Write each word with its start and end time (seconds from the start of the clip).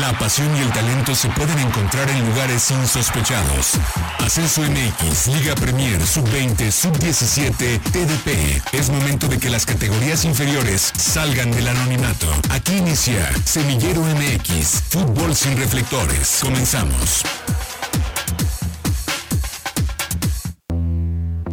La 0.00 0.12
pasión 0.18 0.48
y 0.56 0.58
el 0.58 0.72
talento 0.72 1.14
se 1.14 1.28
pueden 1.28 1.56
encontrar 1.56 2.10
en 2.10 2.26
lugares 2.28 2.68
insospechados. 2.72 3.74
Ascenso 4.18 4.62
MX, 4.62 5.28
Liga 5.28 5.54
Premier, 5.54 6.04
Sub-20, 6.04 6.68
Sub-17, 6.72 7.80
TDP. 7.92 8.74
Es 8.74 8.90
momento 8.90 9.28
de 9.28 9.38
que 9.38 9.50
las 9.50 9.64
categorías 9.64 10.24
inferiores 10.24 10.92
salgan 10.96 11.52
del 11.52 11.68
anonimato. 11.68 12.26
Aquí 12.50 12.78
inicia 12.78 13.30
Semillero 13.44 14.00
MX, 14.00 14.82
Fútbol 14.88 15.32
sin 15.36 15.56
reflectores. 15.58 16.40
Comenzamos. 16.42 17.22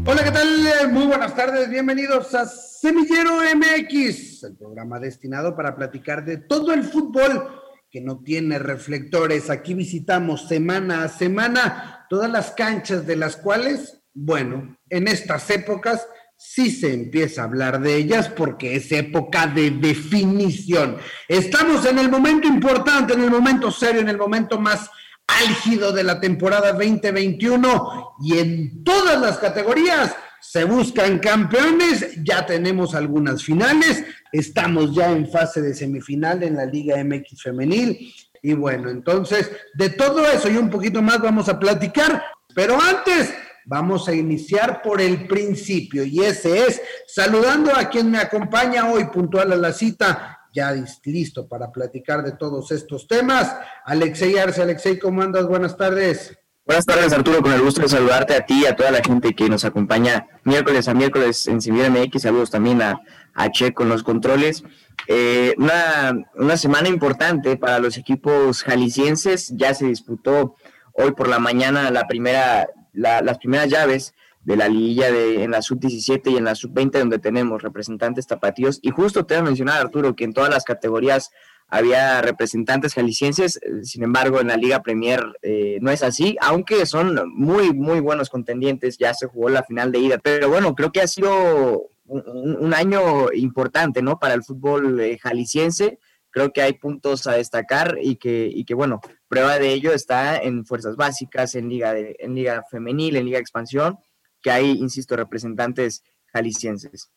Hola, 0.04 0.23
¿qué 0.23 0.32
tal? 0.32 0.92
Muy 0.92 1.05
buenas 1.05 1.36
tardes, 1.36 1.70
bienvenidos 1.70 2.34
a 2.34 2.48
Semillero 2.48 3.38
MX, 3.55 4.46
el 4.46 4.55
programa 4.58 5.00
destinado 5.00 5.55
para 5.55 5.76
platicar 5.76 6.26
de 6.26 6.38
todo 6.38 6.73
el 6.73 6.84
fútbol 6.84 7.61
que 7.91 8.00
no 8.00 8.20
tiene 8.23 8.58
reflectores. 8.58 9.50
Aquí 9.50 9.73
visitamos 9.73 10.48
semana 10.48 11.04
a 11.04 11.09
semana 11.09 12.05
todas 12.09 12.31
las 12.31 12.52
canchas 12.52 13.05
de 13.05 13.17
las 13.17 13.36
cuales, 13.36 14.02
bueno, 14.14 14.77
en 14.90 15.09
estas 15.09 15.50
épocas 15.50 16.08
sí 16.38 16.72
se 16.72 16.94
empieza 16.94 17.41
a 17.41 17.45
hablar 17.45 17.81
de 17.81 17.98
ellas 17.98 18.30
porque 18.30 18.77
es 18.77 18.91
época 18.94 19.45
de 19.45 19.72
definición. 19.72 20.98
Estamos 21.27 21.86
en 21.86 22.00
el 22.00 22.09
momento 22.09 22.48
importante, 22.48 23.14
en 23.14 23.23
el 23.23 23.30
momento 23.30 23.70
serio, 23.72 24.00
en 24.00 24.09
el 24.09 24.17
momento 24.17 24.58
más 24.58 24.89
álgido 25.28 25.92
de 25.92 26.03
la 26.03 26.22
temporada 26.22 26.72
2021 26.72 28.16
y 28.22 28.38
en 28.38 28.84
todas 28.86 29.20
las 29.20 29.38
categorías 29.38 30.16
se 30.41 30.63
buscan 30.63 31.20
campeones, 31.20 32.23
ya 32.23 32.45
tenemos 32.45 32.95
algunas 32.95 33.44
finales, 33.44 34.04
estamos 34.31 34.94
ya 34.95 35.12
en 35.12 35.30
fase 35.30 35.62
de 35.62 35.73
semifinal 35.73 36.41
en 36.44 36.55
la 36.55 36.66
Liga 36.66 37.02
MX 37.04 37.44
femenil 37.44 38.14
y 38.41 38.54
bueno, 38.54 38.90
entonces 38.90 39.52
de 39.76 39.90
todo 39.90 40.25
eso 40.25 40.50
y 40.50 40.58
un 40.58 40.69
poquito 40.69 41.02
más 41.02 41.22
vamos 41.22 41.47
a 41.47 41.59
platicar, 41.59 42.23
pero 42.56 42.80
antes 42.81 43.34
vamos 43.66 44.08
a 44.08 44.14
iniciar 44.14 44.81
por 44.81 45.00
el 45.00 45.28
principio 45.28 46.03
y 46.03 46.22
ese 46.22 46.66
es 46.66 46.81
saludando 47.08 47.72
a 47.75 47.89
quien 47.89 48.09
me 48.09 48.17
acompaña 48.17 48.92
hoy 48.92 49.06
puntual 49.06 49.52
a 49.52 49.56
la 49.56 49.72
cita, 49.72 50.39
ya 50.53 50.73
listo 51.06 51.47
para 51.47 51.72
platicar 51.72 52.23
de 52.23 52.34
todos 52.34 52.72
estos 52.72 53.08
temas. 53.08 53.56
Alexei 53.86 54.38
Arce, 54.38 54.62
Alexei, 54.62 55.00
¿cómo 55.00 55.22
andas? 55.22 55.47
Buenas 55.47 55.78
tardes. 55.78 56.38
Buenas 56.64 56.86
tardes, 56.86 57.12
Arturo, 57.12 57.42
con 57.42 57.52
el 57.52 57.62
gusto 57.62 57.81
de 57.81 57.90
saludarte 57.90 58.36
a 58.36 58.45
ti 58.45 58.62
y 58.62 58.66
a 58.67 58.76
toda 58.76 58.92
la 58.92 59.02
gente 59.02 59.34
que 59.34 59.50
nos 59.50 59.66
acompaña 59.66 60.28
miércoles 60.44 60.88
a 60.88 60.94
miércoles 60.94 61.48
en 61.48 61.59
Civil 61.59 61.90
MX. 61.90 62.22
Saludos 62.22 62.52
también 62.52 62.84
a, 62.84 63.02
a 63.34 63.50
Che 63.50 63.73
con 63.73 63.90
los 63.90 64.03
controles. 64.03 64.64
Eh, 65.08 65.56
una, 65.58 66.14
una, 66.36 66.58
semana 66.58 66.88
importante 66.88 67.58
para 67.58 67.80
los 67.80 67.98
equipos 67.98 68.62
jaliscienses. 68.62 69.52
Ya 69.58 69.73
se 69.73 69.88
disputó 69.88 70.56
hoy 70.94 71.14
por 71.14 71.28
la 71.28 71.40
mañana 71.40 71.90
la 71.90 72.06
primera, 72.08 72.68
las 72.94 73.40
primeras 73.40 73.68
llaves 73.68 74.14
de 74.44 74.56
la 74.56 74.68
liguilla 74.68 75.12
de, 75.12 75.44
en 75.44 75.52
la 75.52 75.64
sub-17 75.64 76.31
y 76.31 76.38
en 76.38 76.44
la 76.44 76.53
sub-20, 76.53 76.92
donde 77.00 77.18
tenemos 77.18 77.64
representantes 77.64 78.28
tapatíos. 78.28 78.78
Y 78.84 78.92
justo 78.92 79.25
te 79.25 79.34
voy 79.34 79.42
a 79.42 79.46
mencionar, 79.46 79.81
Arturo, 79.81 80.16
que 80.16 80.25
en 80.25 80.34
todas 80.34 80.52
las 80.52 80.64
categorías 80.64 81.31
había 81.72 82.22
representantes 82.22 82.94
jaliscienses, 82.94 83.58
eh, 83.64 83.83
sin 83.83 84.03
embargo 84.03 84.41
en 84.41 84.47
la 84.47 84.58
Liga 84.58 84.83
Premier 84.83 85.23
eh, 85.41 85.80
no 85.81 85.89
es 85.89 86.03
así, 86.03 86.38
aunque 86.41 86.86
son 86.86 87.17
muy, 87.33 87.73
muy 87.73 88.02
buenos 88.02 88.30
contendientes, 88.30 88.97
ya 88.97 89.13
se 89.13 89.28
jugó 89.28 89.50
la 89.50 89.63
final 89.63 89.91
de 89.91 90.00
ida, 90.00 90.17
pero 90.19 90.50
bueno, 90.50 90.75
creo 90.75 90.91
que 90.91 91.02
ha 91.02 91.08
sido 91.08 91.89
un, 92.05 92.73
año 92.73 93.31
importante, 93.31 94.02
¿no? 94.02 94.19
Para 94.19 94.33
el 94.33 94.44
fútbol 94.44 95.00
eh, 95.00 95.17
jalisciense, 95.17 95.97
creo 96.30 96.52
que 96.52 96.61
hay 96.61 96.73
puntos 96.73 97.25
a 97.25 97.33
destacar 97.33 97.97
y 98.02 98.17
que, 98.17 98.50
y 98.53 98.66
que 98.66 98.73
bueno, 98.73 99.00
prueba 99.30 99.58
de 99.58 99.72
ello 99.72 99.94
está 99.94 100.38
en 100.39 100.66
fuerzas 100.66 100.97
básicas, 100.97 101.56
en 101.56 101.69
Liga, 101.69 101.94
de, 101.94 102.17
en 102.19 102.35
Liga 102.35 102.66
Femenil, 102.69 103.16
en 103.16 103.25
Liga 103.25 103.39
Expansión, 103.39 103.97
que 104.41 104.51
hay, 104.51 104.72
insisto, 104.72 105.16
representantes 105.16 106.03
jaliscienses. 106.34 107.09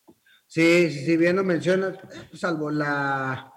Sí, 0.47 0.89
sí, 0.91 1.17
bien 1.17 1.35
lo 1.35 1.43
mencionas, 1.43 1.97
salvo 2.33 2.71
la 2.71 3.51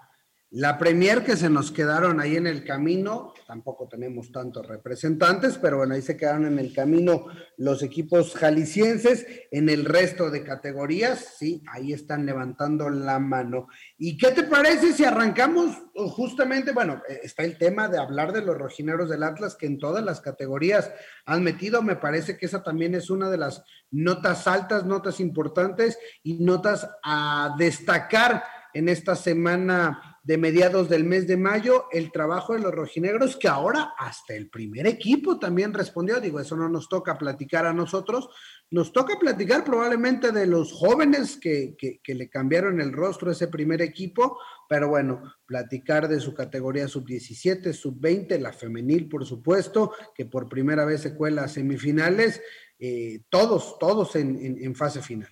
la 0.51 0.79
Premier 0.79 1.23
que 1.23 1.37
se 1.37 1.47
nos 1.47 1.71
quedaron 1.71 2.19
ahí 2.19 2.35
en 2.35 2.47
el 2.47 2.65
camino, 2.65 3.35
tampoco 3.45 3.87
tenemos 3.87 4.31
tantos 4.31 4.67
representantes, 4.67 5.59
pero 5.59 5.77
bueno, 5.77 5.93
ahí 5.93 6.01
se 6.01 6.17
quedaron 6.17 6.47
en 6.47 6.57
el 6.57 6.73
camino 6.73 7.27
los 7.57 7.83
equipos 7.83 8.33
jaliscienses. 8.33 9.27
En 9.51 9.69
el 9.69 9.85
resto 9.85 10.31
de 10.31 10.43
categorías, 10.43 11.35
sí, 11.37 11.63
ahí 11.71 11.93
están 11.93 12.25
levantando 12.25 12.89
la 12.89 13.19
mano. 13.19 13.67
¿Y 13.99 14.17
qué 14.17 14.31
te 14.31 14.41
parece 14.41 14.93
si 14.93 15.05
arrancamos 15.05 15.77
justamente, 15.93 16.71
bueno, 16.71 17.03
eh, 17.07 17.19
está 17.21 17.43
el 17.43 17.59
tema 17.59 17.87
de 17.87 17.99
hablar 17.99 18.33
de 18.33 18.41
los 18.41 18.57
rojineros 18.57 19.07
del 19.07 19.21
Atlas 19.21 19.55
que 19.55 19.67
en 19.67 19.77
todas 19.77 20.03
las 20.03 20.19
categorías 20.19 20.91
han 21.25 21.43
metido? 21.43 21.83
Me 21.83 21.95
parece 21.95 22.37
que 22.37 22.47
esa 22.47 22.63
también 22.63 22.95
es 22.95 23.11
una 23.11 23.29
de 23.29 23.37
las 23.37 23.63
notas 23.91 24.47
altas, 24.47 24.83
notas 24.83 25.19
importantes 25.19 25.99
y 26.23 26.43
notas 26.43 26.89
a 27.03 27.53
destacar 27.59 28.43
en 28.73 28.89
esta 28.89 29.15
semana 29.15 30.08
de 30.29 30.37
mediados 30.37 30.89
del 30.89 31.05
mes 31.05 31.25
de 31.25 31.37
mayo, 31.37 31.85
el 31.91 32.11
trabajo 32.11 32.53
de 32.53 32.59
los 32.59 32.71
rojinegros, 32.71 33.35
que 33.35 33.47
ahora 33.47 33.95
hasta 33.97 34.35
el 34.35 34.47
primer 34.47 34.85
equipo 34.85 35.39
también 35.39 35.73
respondió. 35.73 36.21
Digo, 36.21 36.39
eso 36.39 36.55
no 36.55 36.69
nos 36.69 36.87
toca 36.87 37.17
platicar 37.17 37.65
a 37.65 37.73
nosotros, 37.73 38.29
nos 38.69 38.93
toca 38.93 39.17
platicar 39.17 39.63
probablemente 39.63 40.31
de 40.31 40.45
los 40.45 40.71
jóvenes 40.71 41.35
que, 41.41 41.75
que, 41.75 42.13
le 42.13 42.29
cambiaron 42.29 42.79
el 42.79 42.93
rostro 42.93 43.29
a 43.29 43.31
ese 43.31 43.47
primer 43.47 43.81
equipo, 43.81 44.37
pero 44.69 44.89
bueno, 44.89 45.23
platicar 45.47 46.07
de 46.07 46.19
su 46.19 46.35
categoría 46.35 46.87
sub-17, 46.87 47.73
sub-20, 47.73 48.37
la 48.37 48.53
femenil, 48.53 49.09
por 49.09 49.25
supuesto, 49.25 49.93
que 50.13 50.27
por 50.27 50.47
primera 50.47 50.85
vez 50.85 51.01
se 51.01 51.15
cuela 51.15 51.45
a 51.45 51.47
semifinales, 51.47 52.39
eh, 52.77 53.21
todos, 53.29 53.79
todos 53.79 54.15
en, 54.15 54.75
fase 54.75 55.01
final. 55.01 55.31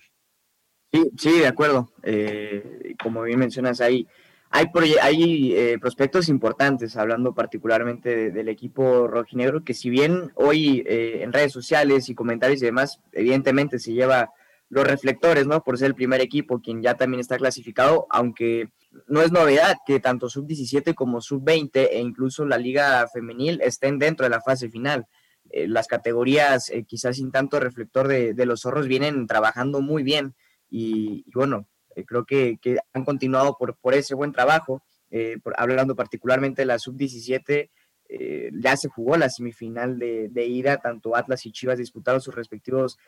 Sí, 0.92 1.08
sí, 1.16 1.38
de 1.38 1.46
acuerdo. 1.46 1.92
Eh, 2.02 2.96
como 3.00 3.22
bien 3.22 3.38
mencionas 3.38 3.80
ahí, 3.80 4.04
hay, 4.50 4.66
hay 5.02 5.52
eh, 5.54 5.78
prospectos 5.78 6.28
importantes, 6.28 6.96
hablando 6.96 7.34
particularmente 7.34 8.30
del 8.30 8.48
equipo 8.48 9.06
rojinegro, 9.06 9.62
que 9.62 9.74
si 9.74 9.90
bien 9.90 10.32
hoy 10.34 10.84
eh, 10.86 11.20
en 11.22 11.32
redes 11.32 11.52
sociales 11.52 12.08
y 12.08 12.14
comentarios 12.14 12.62
y 12.62 12.66
demás, 12.66 13.00
evidentemente 13.12 13.78
se 13.78 13.92
lleva 13.92 14.30
los 14.70 14.86
reflectores, 14.86 15.46
¿no? 15.46 15.62
Por 15.62 15.78
ser 15.78 15.88
el 15.88 15.94
primer 15.94 16.20
equipo, 16.20 16.60
quien 16.60 16.82
ya 16.82 16.94
también 16.94 17.20
está 17.20 17.36
clasificado, 17.36 18.06
aunque 18.10 18.70
no 19.06 19.20
es 19.22 19.32
novedad 19.32 19.76
que 19.86 20.00
tanto 20.00 20.28
sub-17 20.28 20.94
como 20.94 21.20
sub-20 21.20 21.88
e 21.90 22.00
incluso 22.00 22.44
la 22.46 22.58
liga 22.58 23.06
femenil 23.08 23.60
estén 23.62 23.98
dentro 23.98 24.24
de 24.24 24.30
la 24.30 24.40
fase 24.40 24.70
final. 24.70 25.06
Eh, 25.50 25.68
las 25.68 25.86
categorías, 25.86 26.70
quizás 26.86 27.16
sin 27.16 27.30
tanto 27.32 27.60
reflector 27.60 28.08
de, 28.08 28.46
los 28.46 28.62
zorros, 28.62 28.88
vienen 28.88 29.26
trabajando 29.26 29.80
muy 29.80 30.02
bien 30.02 30.34
y 30.70 31.24
bueno, 31.32 31.66
eh, 31.66 31.77
creo 32.04 32.24
que, 32.24 32.58
han 32.92 33.04
continuado 33.04 33.56
por, 33.58 33.94
ese 33.94 34.14
buen 34.14 34.32
trabajo. 34.32 34.82
Eh, 35.10 35.38
hablando 35.56 35.96
particularmente 35.96 36.62
de 36.62 36.66
la 36.66 36.78
sub-17, 36.78 37.70
eh, 38.10 38.50
ya 38.52 38.76
se 38.76 38.88
jugó 38.88 39.16
la 39.16 39.30
semifinal 39.30 39.98
de, 39.98 40.46
ida, 40.46 40.78
tanto 40.78 41.16
Atlas 41.16 41.46
y 41.46 41.52
Chivas 41.52 41.78
disputaron 41.78 42.20
sus 42.20 42.34
respectivos 42.34 42.98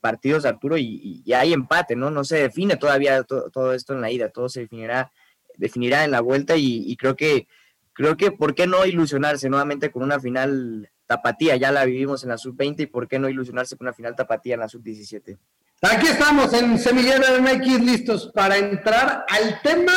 partidos, 0.00 0.44
Arturo, 0.44 0.76
y, 0.78 1.22
hay 1.32 1.52
empate, 1.52 1.96
¿no? 1.96 2.10
No 2.10 2.24
se 2.24 2.36
define 2.36 2.76
todavía 2.76 3.22
todo 3.24 3.72
esto 3.72 3.94
en 3.94 4.00
la 4.00 4.10
ida, 4.10 4.30
todo 4.30 4.48
se 4.48 4.60
definirá, 4.60 5.12
definirá 5.56 6.04
en 6.04 6.10
la 6.10 6.20
vuelta 6.20 6.56
y, 6.56 6.90
y, 6.90 6.96
creo 6.96 7.16
que, 7.16 7.46
creo 7.92 8.16
que, 8.16 8.30
¿por 8.30 8.54
qué 8.54 8.66
no 8.66 8.84
ilusionarse 8.84 9.48
nuevamente 9.48 9.90
con 9.90 10.02
una 10.02 10.20
final 10.20 10.90
tapatía? 11.06 11.56
Ya 11.56 11.72
la 11.72 11.84
vivimos 11.84 12.22
en 12.22 12.30
la 12.30 12.38
sub-20 12.38 12.80
y 12.80 12.86
¿por 12.86 13.08
qué 13.08 13.18
no 13.18 13.28
ilusionarse 13.28 13.76
con 13.76 13.86
una 13.86 13.94
final 13.94 14.14
tapatía 14.14 14.54
en 14.54 14.60
la 14.60 14.68
sub-17? 14.68 15.38
Aquí 15.82 16.06
estamos 16.06 16.54
en 16.54 16.78
Semillero 16.78 17.24
MX 17.42 17.80
listos 17.82 18.30
para 18.34 18.56
entrar 18.56 19.26
al 19.28 19.60
tema 19.60 19.92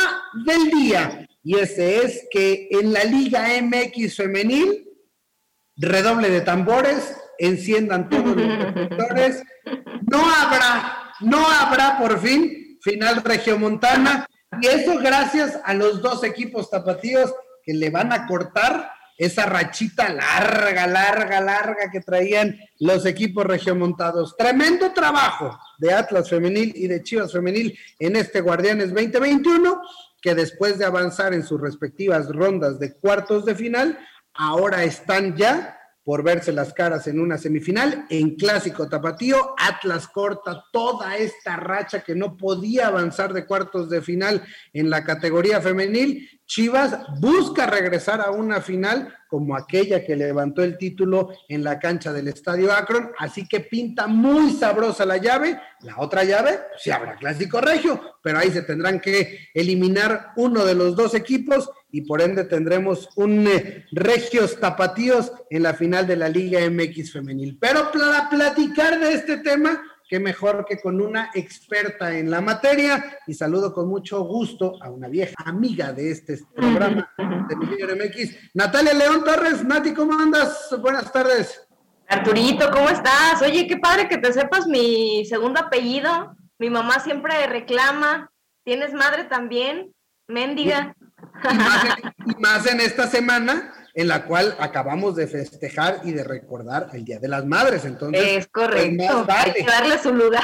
del 0.46 0.70
día. 0.70 1.26
Y 1.42 1.58
ese 1.58 2.04
es 2.04 2.28
que 2.30 2.68
en 2.70 2.92
la 2.92 3.06
Liga 3.06 3.48
MX 3.62 4.18
femenil, 4.18 4.86
redoble 5.78 6.30
de 6.30 6.42
tambores, 6.42 7.16
enciendan 7.38 8.10
todos 8.10 8.36
los 8.36 8.58
reflectores. 8.76 9.42
No 10.12 10.20
habrá, 10.20 11.14
no 11.22 11.48
habrá 11.50 11.98
por 11.98 12.20
fin 12.20 12.78
final 12.82 13.24
regiomontana. 13.24 14.28
Y 14.62 14.68
eso 14.68 14.98
gracias 14.98 15.62
a 15.64 15.74
los 15.74 16.02
dos 16.02 16.26
equipos 16.26 16.70
tapatíos 16.70 17.34
que 17.64 17.74
le 17.74 17.90
van 17.90 18.12
a 18.12 18.28
cortar 18.28 18.92
esa 19.20 19.46
rachita 19.46 20.08
larga, 20.14 20.88
larga, 20.88 21.42
larga 21.42 21.92
que 21.92 22.00
traían 22.00 22.58
los 22.80 23.06
equipos 23.06 23.46
regiomontados. 23.46 24.38
Tremendo 24.38 24.94
trabajo 24.94 25.60
de 25.78 25.94
Atlas 25.94 26.30
Femenil 26.30 26.72
y 26.74 26.88
de 26.88 27.04
Chivas 27.04 27.34
Femenil 27.34 27.78
en 28.00 28.16
este 28.16 28.40
Guardianes 28.40 28.94
2021, 28.94 29.82
que 30.22 30.36
después 30.36 30.80
de 30.80 30.86
avanzar 30.86 31.34
en 31.34 31.44
sus 31.44 31.60
respectivas 31.60 32.30
rondas 32.30 32.80
de 32.80 32.94
cuartos 32.94 33.44
de 33.44 33.56
final, 33.56 34.00
ahora 34.34 34.86
están 34.86 35.36
ya 35.36 35.79
por 36.10 36.24
verse 36.24 36.52
las 36.52 36.74
caras 36.74 37.06
en 37.06 37.20
una 37.20 37.38
semifinal. 37.38 38.08
En 38.10 38.36
clásico 38.36 38.90
tapatío, 38.90 39.54
Atlas 39.60 40.08
corta 40.08 40.66
toda 40.74 41.16
esta 41.16 41.56
racha 41.56 42.00
que 42.04 42.16
no 42.16 42.36
podía 42.36 42.88
avanzar 42.88 43.32
de 43.32 43.46
cuartos 43.46 43.92
de 43.92 44.02
final 44.02 44.42
en 44.74 44.90
la 44.90 45.04
categoría 45.04 45.62
femenil 45.62 46.28
Chivas 46.50 46.98
busca 47.20 47.68
regresar 47.68 48.22
a 48.22 48.32
una 48.32 48.60
final 48.60 49.16
como 49.28 49.56
aquella 49.56 50.04
que 50.04 50.16
levantó 50.16 50.64
el 50.64 50.80
título 50.80 51.30
en 51.48 51.64
la 51.64 51.78
cancha 51.78 52.12
del 52.12 52.28
Estadio 52.28 52.74
Akron, 52.74 53.12
así 53.20 53.48
que 53.48 53.60
pinta 53.60 54.08
muy 54.08 54.54
sabrosa 54.54 55.06
la 55.06 55.18
llave. 55.18 55.62
La 55.82 56.00
otra 56.00 56.24
llave, 56.24 56.60
pues 56.70 56.82
sí 56.82 56.90
habrá 56.90 57.18
clásico 57.18 57.62
regio, 57.62 58.02
pero 58.24 58.40
ahí 58.40 58.50
se 58.50 58.64
tendrán 58.64 59.00
que 59.00 59.50
eliminar 59.54 60.32
uno 60.38 60.66
de 60.66 60.74
los 60.74 60.96
dos 60.96 61.14
equipos 61.14 61.70
y 61.92 62.02
por 62.02 62.22
ende 62.22 62.44
tendremos 62.44 63.10
un 63.16 63.48
eh, 63.48 63.86
Regios 63.92 64.60
Tapatíos 64.60 65.32
en 65.50 65.64
la 65.64 65.74
final 65.74 66.06
de 66.06 66.16
la 66.16 66.30
Liga 66.30 66.60
MX 66.70 67.14
femenil. 67.14 67.58
Pero 67.60 67.92
para 67.92 68.30
platicar 68.30 69.00
de 69.00 69.14
este 69.14 69.38
tema, 69.38 69.82
qué 70.08 70.20
mejor 70.20 70.66
que 70.68 70.80
con 70.80 71.00
una 71.02 71.30
experta 71.34 72.18
en 72.18 72.30
la 72.30 72.42
materia. 72.42 73.20
Y 73.28 73.34
saludo 73.34 73.74
con 73.74 73.88
mucho 73.88 74.24
gusto 74.24 74.78
a 74.82 74.90
una 74.90 75.08
vieja 75.08 75.36
amiga 75.46 75.94
de 75.94 76.12
este 76.12 76.40
programa 76.56 77.10
de 77.18 77.56
Milenio 77.56 77.96
MX, 77.96 78.36
Natalia 78.54 78.94
León 78.94 79.24
Torres. 79.24 79.64
Nati, 79.64 79.94
¿cómo 79.94 80.20
andas? 80.20 80.76
Buenas 80.82 81.12
tardes. 81.12 81.68
Arturito, 82.08 82.72
¿cómo 82.72 82.90
estás? 82.90 83.40
Oye, 83.44 83.68
qué 83.68 83.78
padre 83.78 84.10
que 84.10 84.18
te 84.18 84.34
sepas 84.34 84.68
mi 84.68 85.26
segundo 85.26 85.60
apellido. 85.60 86.36
Mi 86.58 86.70
mamá 86.70 87.00
siempre 87.00 87.46
reclama. 87.46 88.32
¿Tienes 88.64 88.94
madre 88.94 89.26
también? 89.26 89.94
Mendiga. 90.28 90.96
Y 92.26 92.42
más 92.42 92.66
en 92.68 92.80
esta 92.82 93.08
semana 93.08 93.74
en 93.94 94.08
la 94.08 94.26
cual 94.26 94.56
acabamos 94.60 95.16
de 95.16 95.28
festejar 95.28 96.02
y 96.04 96.12
de 96.12 96.24
recordar 96.24 96.88
el 96.94 97.04
Día 97.04 97.20
de 97.20 97.28
las 97.28 97.46
Madres. 97.46 97.86
Entonces, 97.86 98.24
es 98.24 98.48
correcto. 98.48 99.26
Hay 99.28 99.52
que 99.52 99.64
darle 99.64 99.98
su 100.00 100.14
lugar. 100.14 100.44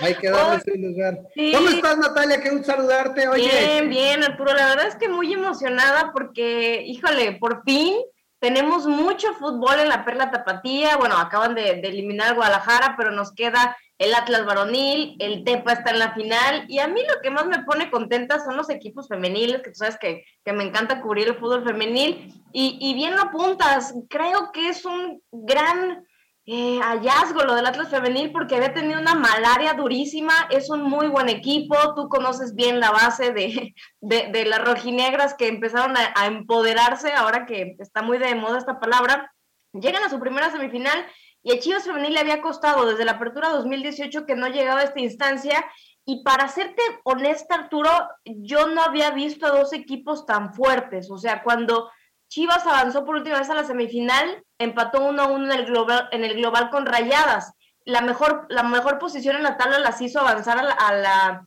Hay 0.00 0.14
que 0.16 0.30
darle 0.30 0.60
su 0.60 0.78
lugar. 0.78 1.20
¿Cómo 1.54 1.68
estás, 1.68 1.98
Natalia? 1.98 2.40
Qué 2.40 2.50
gusto 2.50 2.72
saludarte. 2.72 3.28
Oye. 3.28 3.48
Bien, 3.48 3.88
bien, 3.88 4.24
Arturo. 4.24 4.52
La 4.54 4.66
verdad 4.66 4.88
es 4.88 4.96
que 4.96 5.08
muy 5.08 5.32
emocionada 5.32 6.10
porque, 6.12 6.82
híjole, 6.84 7.32
por 7.32 7.62
fin 7.64 7.94
tenemos 8.40 8.86
mucho 8.86 9.32
fútbol 9.34 9.78
en 9.78 9.88
la 9.88 10.04
Perla 10.04 10.30
Tapatía. 10.30 10.96
Bueno, 10.96 11.16
acaban 11.16 11.54
de, 11.54 11.80
de 11.80 11.88
eliminar 11.88 12.34
Guadalajara, 12.34 12.94
pero 12.96 13.10
nos 13.10 13.32
queda 13.32 13.76
el 13.98 14.14
Atlas 14.14 14.44
varonil, 14.44 15.16
el 15.20 15.44
Tepa 15.44 15.72
está 15.72 15.90
en 15.90 16.00
la 16.00 16.14
final 16.14 16.64
y 16.68 16.78
a 16.80 16.88
mí 16.88 17.00
lo 17.08 17.20
que 17.22 17.30
más 17.30 17.46
me 17.46 17.62
pone 17.62 17.90
contenta 17.90 18.40
son 18.40 18.56
los 18.56 18.68
equipos 18.68 19.08
femeniles, 19.08 19.62
que 19.62 19.70
tú 19.70 19.76
sabes 19.76 19.98
que, 19.98 20.24
me 20.52 20.64
encanta 20.64 21.00
cubrir 21.00 21.28
el 21.28 21.36
fútbol 21.36 21.64
femenil 21.64 22.32
y, 22.52 22.78
y, 22.80 22.94
bien 22.94 23.14
lo 23.14 23.22
apuntas, 23.22 23.94
creo 24.08 24.50
que 24.52 24.68
es 24.68 24.84
un 24.84 25.22
gran 25.30 26.04
eh, 26.46 26.78
hallazgo 26.82 27.42
lo 27.44 27.54
del 27.54 27.66
Atlas 27.66 27.88
femenil 27.88 28.30
porque 28.30 28.56
había 28.56 28.74
tenido 28.74 29.00
una 29.00 29.14
malaria 29.14 29.72
durísima, 29.74 30.48
es 30.50 30.68
un 30.68 30.82
muy 30.82 31.06
buen 31.06 31.28
equipo, 31.28 31.76
tú 31.94 32.08
conoces 32.08 32.54
bien 32.54 32.80
la 32.80 32.90
base 32.90 33.32
de, 33.32 33.74
de, 34.00 34.44
las 34.44 34.62
rojinegras 34.62 35.34
que 35.34 35.48
empezaron 35.48 35.96
a, 35.96 36.12
a 36.16 36.26
empoderarse, 36.26 37.12
ahora 37.12 37.46
que 37.46 37.76
está 37.78 38.02
muy 38.02 38.18
de 38.18 38.34
moda 38.34 38.58
esta 38.58 38.78
palabra, 38.78 39.32
llegan 39.72 40.02
a 40.04 40.10
su 40.10 40.20
primera 40.20 40.50
semifinal 40.50 41.06
y 41.44 41.52
a 41.52 41.60
Chivas 41.60 41.84
Femenil 41.84 42.14
le 42.14 42.20
había 42.20 42.40
costado 42.40 42.86
desde 42.86 43.04
la 43.04 43.12
apertura 43.12 43.50
2018 43.50 44.24
que 44.24 44.34
no 44.34 44.48
llegaba 44.48 44.80
a 44.80 44.84
esta 44.84 44.98
instancia. 44.98 45.64
Y 46.06 46.24
para 46.24 46.48
serte 46.48 46.82
honesta, 47.04 47.54
Arturo, 47.54 47.90
yo 48.24 48.68
no 48.68 48.82
había 48.82 49.10
visto 49.10 49.46
a 49.46 49.50
dos 49.50 49.74
equipos 49.74 50.24
tan 50.24 50.54
fuertes. 50.54 51.10
O 51.10 51.18
sea, 51.18 51.42
cuando 51.42 51.90
Chivas 52.28 52.66
avanzó 52.66 53.04
por 53.04 53.16
última 53.16 53.38
vez 53.38 53.50
a 53.50 53.54
la 53.54 53.64
semifinal, 53.64 54.42
empató 54.58 55.06
1 55.06 55.22
a 55.22 55.26
1 55.26 55.52
en 55.52 55.60
el 55.60 55.66
global, 55.66 56.08
en 56.12 56.24
el 56.24 56.34
global 56.34 56.70
con 56.70 56.86
rayadas. 56.86 57.52
La 57.84 58.00
mejor, 58.00 58.46
la 58.48 58.62
mejor 58.62 58.98
posición 58.98 59.36
en 59.36 59.42
la 59.42 59.58
tabla 59.58 59.78
las 59.78 60.00
hizo 60.00 60.20
avanzar 60.20 60.58
a 60.58 60.62
la, 60.62 60.72
a 60.72 60.94
la, 60.94 61.46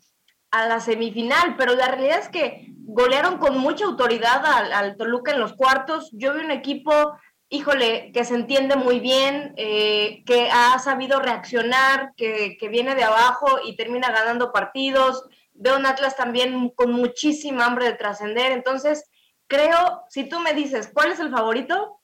a 0.51 0.67
la 0.67 0.79
semifinal, 0.79 1.55
pero 1.57 1.73
la 1.73 1.87
realidad 1.87 2.19
es 2.19 2.29
que 2.29 2.67
golearon 2.85 3.39
con 3.39 3.57
mucha 3.57 3.85
autoridad 3.85 4.45
al, 4.45 4.71
al 4.73 4.95
Toluca 4.95 5.31
en 5.31 5.39
los 5.39 5.53
cuartos. 5.53 6.11
Yo 6.13 6.35
vi 6.35 6.41
un 6.41 6.51
equipo 6.51 7.17
híjole, 7.49 8.11
que 8.11 8.25
se 8.25 8.35
entiende 8.35 8.75
muy 8.75 8.99
bien, 8.99 9.53
eh, 9.57 10.23
que 10.25 10.49
ha 10.51 10.77
sabido 10.79 11.19
reaccionar, 11.19 12.13
que, 12.15 12.57
viene 12.69 12.95
de 12.95 13.03
abajo 13.03 13.59
y 13.63 13.75
termina 13.75 14.11
ganando 14.11 14.51
partidos. 14.51 15.23
Veo 15.53 15.77
un 15.77 15.85
Atlas 15.85 16.15
también 16.15 16.69
con 16.69 16.91
muchísima 16.91 17.65
hambre 17.65 17.85
de 17.85 17.93
trascender. 17.93 18.51
Entonces, 18.51 19.09
creo, 19.47 20.03
si 20.09 20.27
tú 20.27 20.39
me 20.39 20.53
dices, 20.53 20.89
¿cuál 20.93 21.11
es 21.11 21.19
el 21.19 21.31
favorito? 21.31 22.01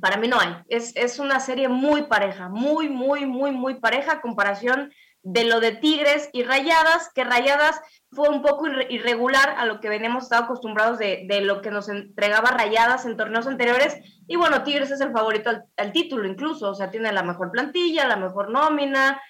Para 0.00 0.16
mí 0.16 0.28
no 0.28 0.38
hay. 0.38 0.56
Es, 0.68 0.94
es 0.96 1.18
una 1.18 1.40
serie 1.40 1.68
muy 1.68 2.02
pareja, 2.04 2.48
muy, 2.48 2.88
muy, 2.88 3.26
muy, 3.26 3.52
muy 3.52 3.74
pareja, 3.74 4.20
comparación 4.20 4.92
de 5.22 5.44
lo 5.44 5.60
de 5.60 5.72
Tigres 5.72 6.28
y 6.32 6.42
Rayadas, 6.42 7.10
que 7.14 7.24
Rayadas 7.24 7.80
fue 8.10 8.28
un 8.28 8.42
poco 8.42 8.66
irregular 8.90 9.54
a 9.56 9.64
lo 9.66 9.80
que 9.80 9.88
veníamos 9.88 10.24
estado 10.24 10.44
acostumbrados 10.44 10.98
de, 10.98 11.26
lo 11.42 11.62
que 11.62 11.70
nos 11.70 11.88
entregaba 11.88 12.50
Rayadas 12.50 13.06
en 13.06 13.16
torneos 13.16 13.46
anteriores. 13.46 13.96
Y 14.26 14.36
bueno, 14.36 14.64
Tigres 14.64 14.90
es 14.90 15.00
el 15.00 15.12
favorito 15.12 15.50
al, 15.76 15.92
título 15.92 16.26
incluso, 16.28 16.70
o 16.70 16.74
sea, 16.74 16.90
tiene 16.90 17.12
la 17.12 17.22
mejor 17.22 17.50
plantilla, 17.50 18.06
la 18.06 18.16
mejor 18.16 18.50
nómina. 18.50 19.20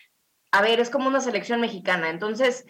A 0.50 0.62
ver, 0.62 0.80
es 0.80 0.90
como 0.90 1.08
una 1.08 1.20
selección 1.20 1.60
mexicana. 1.60 2.10
Entonces, 2.10 2.64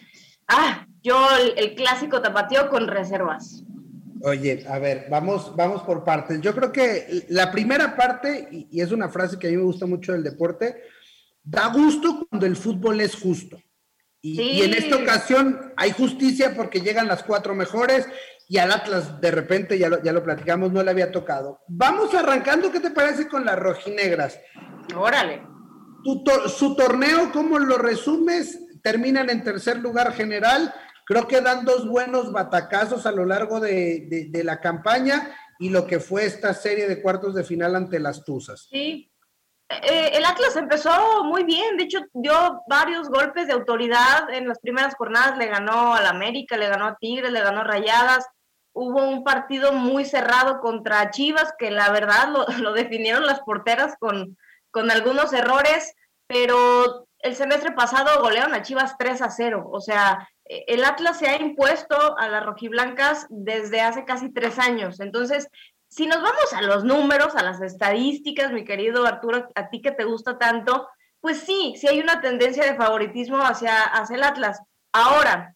ah, 0.49 0.87
yo 1.03 1.29
el, 1.57 1.75
clásico 1.75 2.21
tapateo 2.21 2.69
con 2.69 2.89
reservas. 2.89 3.65
Oye, 4.25 4.65
a 4.69 4.79
ver, 4.79 5.07
vamos, 5.11 5.57
vamos 5.57 5.83
por 5.83 6.05
partes. 6.05 6.41
Yo 6.41 6.55
creo 6.55 6.71
que 6.71 7.25
la 7.29 7.51
primera 7.51 7.97
parte, 7.97 8.49
y 8.51 8.81
es 8.81 8.93
una 8.93 9.09
frase 9.09 9.39
que 9.39 9.49
a 9.49 9.51
mí 9.51 9.57
me 9.57 9.65
gusta 9.65 9.87
mucho 9.87 10.13
del 10.13 10.23
deporte, 10.23 10.81
da 11.43 11.69
gusto 11.69 12.27
cuando 12.29 12.47
el 12.47 12.57
fútbol 12.57 13.01
es 13.01 13.15
justo. 13.15 13.59
Y, 14.25 14.63
en 14.63 14.75
esta 14.75 14.97
ocasión 14.97 15.73
hay 15.77 15.91
justicia 15.91 16.55
porque 16.55 16.81
llegan 16.81 17.09
las 17.09 17.25
cuatro 17.25 17.57
mejores 17.57 18.07
y 18.49 18.59
al 18.59 18.71
Atlas 18.71 19.21
de 19.21 19.33
repente, 19.33 19.77
ya 19.79 19.89
lo, 19.89 20.01
ya 20.01 20.13
lo 20.13 20.23
platicamos, 20.23 20.71
no 20.73 20.83
le 20.83 20.93
había 20.93 21.11
tocado. 21.11 21.59
Vamos 21.67 22.15
arrancando, 22.15 22.71
¿qué 22.71 22.79
te 22.79 22.91
parece 22.91 23.27
con 23.27 23.45
las 23.45 23.59
rojinegras? 23.59 24.39
Órale. 24.97 25.43
su 26.05 26.77
torneo, 26.77 27.33
¿cómo 27.33 27.59
lo 27.59 27.79
resumes? 27.79 28.61
Terminan 28.83 29.29
en 29.29 29.43
tercer 29.43 29.79
lugar 29.79 30.13
general. 30.13 30.73
Creo 31.05 31.27
que 31.27 31.41
dan 31.41 31.65
dos 31.65 31.89
buenos 31.89 32.31
batacazos 32.31 33.07
a 33.07 33.13
lo 33.13 33.25
largo 33.25 33.59
de, 33.59 34.29
de 34.31 34.45
la 34.45 34.61
campaña 34.61 35.35
y 35.59 35.71
lo 35.71 35.87
que 35.87 36.01
fue 36.01 36.27
esta 36.27 36.55
serie 36.55 36.89
de 36.89 37.01
cuartos 37.01 37.35
de 37.35 37.45
final 37.45 37.75
ante 37.75 38.01
las 38.01 38.25
Tuzas. 38.25 38.69
Sí, 38.71 39.12
eh, 39.83 40.11
el 40.15 40.25
Atlas 40.25 40.57
empezó 40.57 41.25
muy 41.25 41.45
bien, 41.45 41.77
de 41.77 41.85
hecho 41.85 42.01
dio 42.13 42.63
varios 42.69 43.09
golpes 43.09 43.47
de 43.47 43.53
autoridad 43.53 44.31
en 44.31 44.49
las 44.49 44.59
primeras 44.61 44.95
jornadas, 44.95 45.39
le 45.39 45.47
ganó 45.47 45.95
al 45.95 46.07
América, 46.07 46.57
le 46.57 46.69
ganó 46.69 46.87
a 46.87 46.97
Tigres, 46.97 47.33
le 47.33 47.41
ganó 47.41 47.61
a 47.61 47.65
Rayadas, 47.65 48.27
hubo 48.73 49.03
un 49.03 49.25
partido 49.25 49.73
muy 49.73 50.05
cerrado 50.05 50.61
contra 50.61 51.11
Chivas, 51.11 51.53
que 51.59 51.71
la 51.71 51.91
verdad 51.91 52.29
lo, 52.29 52.73
definieron 52.75 53.27
las 53.27 53.41
porteras 53.41 53.97
con, 53.99 54.37
con 54.71 54.91
algunos 54.91 55.33
errores, 55.33 55.95
pero 56.27 57.07
el 57.21 57.35
semestre 57.37 57.73
pasado 57.73 58.21
golearon 58.21 58.55
a 58.55 58.63
Chivas 58.63 58.97
3 58.99 59.23
a 59.23 59.31
0, 59.31 59.69
o 59.71 59.81
sea, 59.81 60.29
el 60.45 60.85
Atlas 60.85 61.19
se 61.19 61.29
ha 61.29 61.41
impuesto 61.41 62.19
a 62.19 62.29
las 62.29 62.45
rojiblancas 62.45 63.27
desde 63.31 63.81
hace 63.81 64.05
casi 64.05 64.33
tres 64.33 64.59
años, 64.59 65.01
entonces 65.01 65.49
si 65.93 66.07
nos 66.07 66.23
vamos 66.23 66.55
a 66.55 66.63
los 66.63 66.85
números, 66.85 67.37
a 67.37 67.43
las 67.43 67.61
estadísticas, 67.61 68.51
mi 68.51 68.65
querido 68.65 69.05
Arturo, 69.05 69.51
a 69.55 69.69
ti 69.69 69.83
que 69.83 69.91
te 69.91 70.05
gusta 70.05 70.39
tanto, 70.39 70.89
pues 71.21 71.41
sí, 71.41 71.75
sí 71.77 71.87
hay 71.87 72.01
una 72.01 72.23
tendencia 72.23 72.65
de 72.65 72.77
favoritismo 72.77 73.37
hacia, 73.37 73.83
hacia 73.83 74.17
el 74.17 74.23
Atlas. 74.23 74.63
Ahora, 74.95 75.55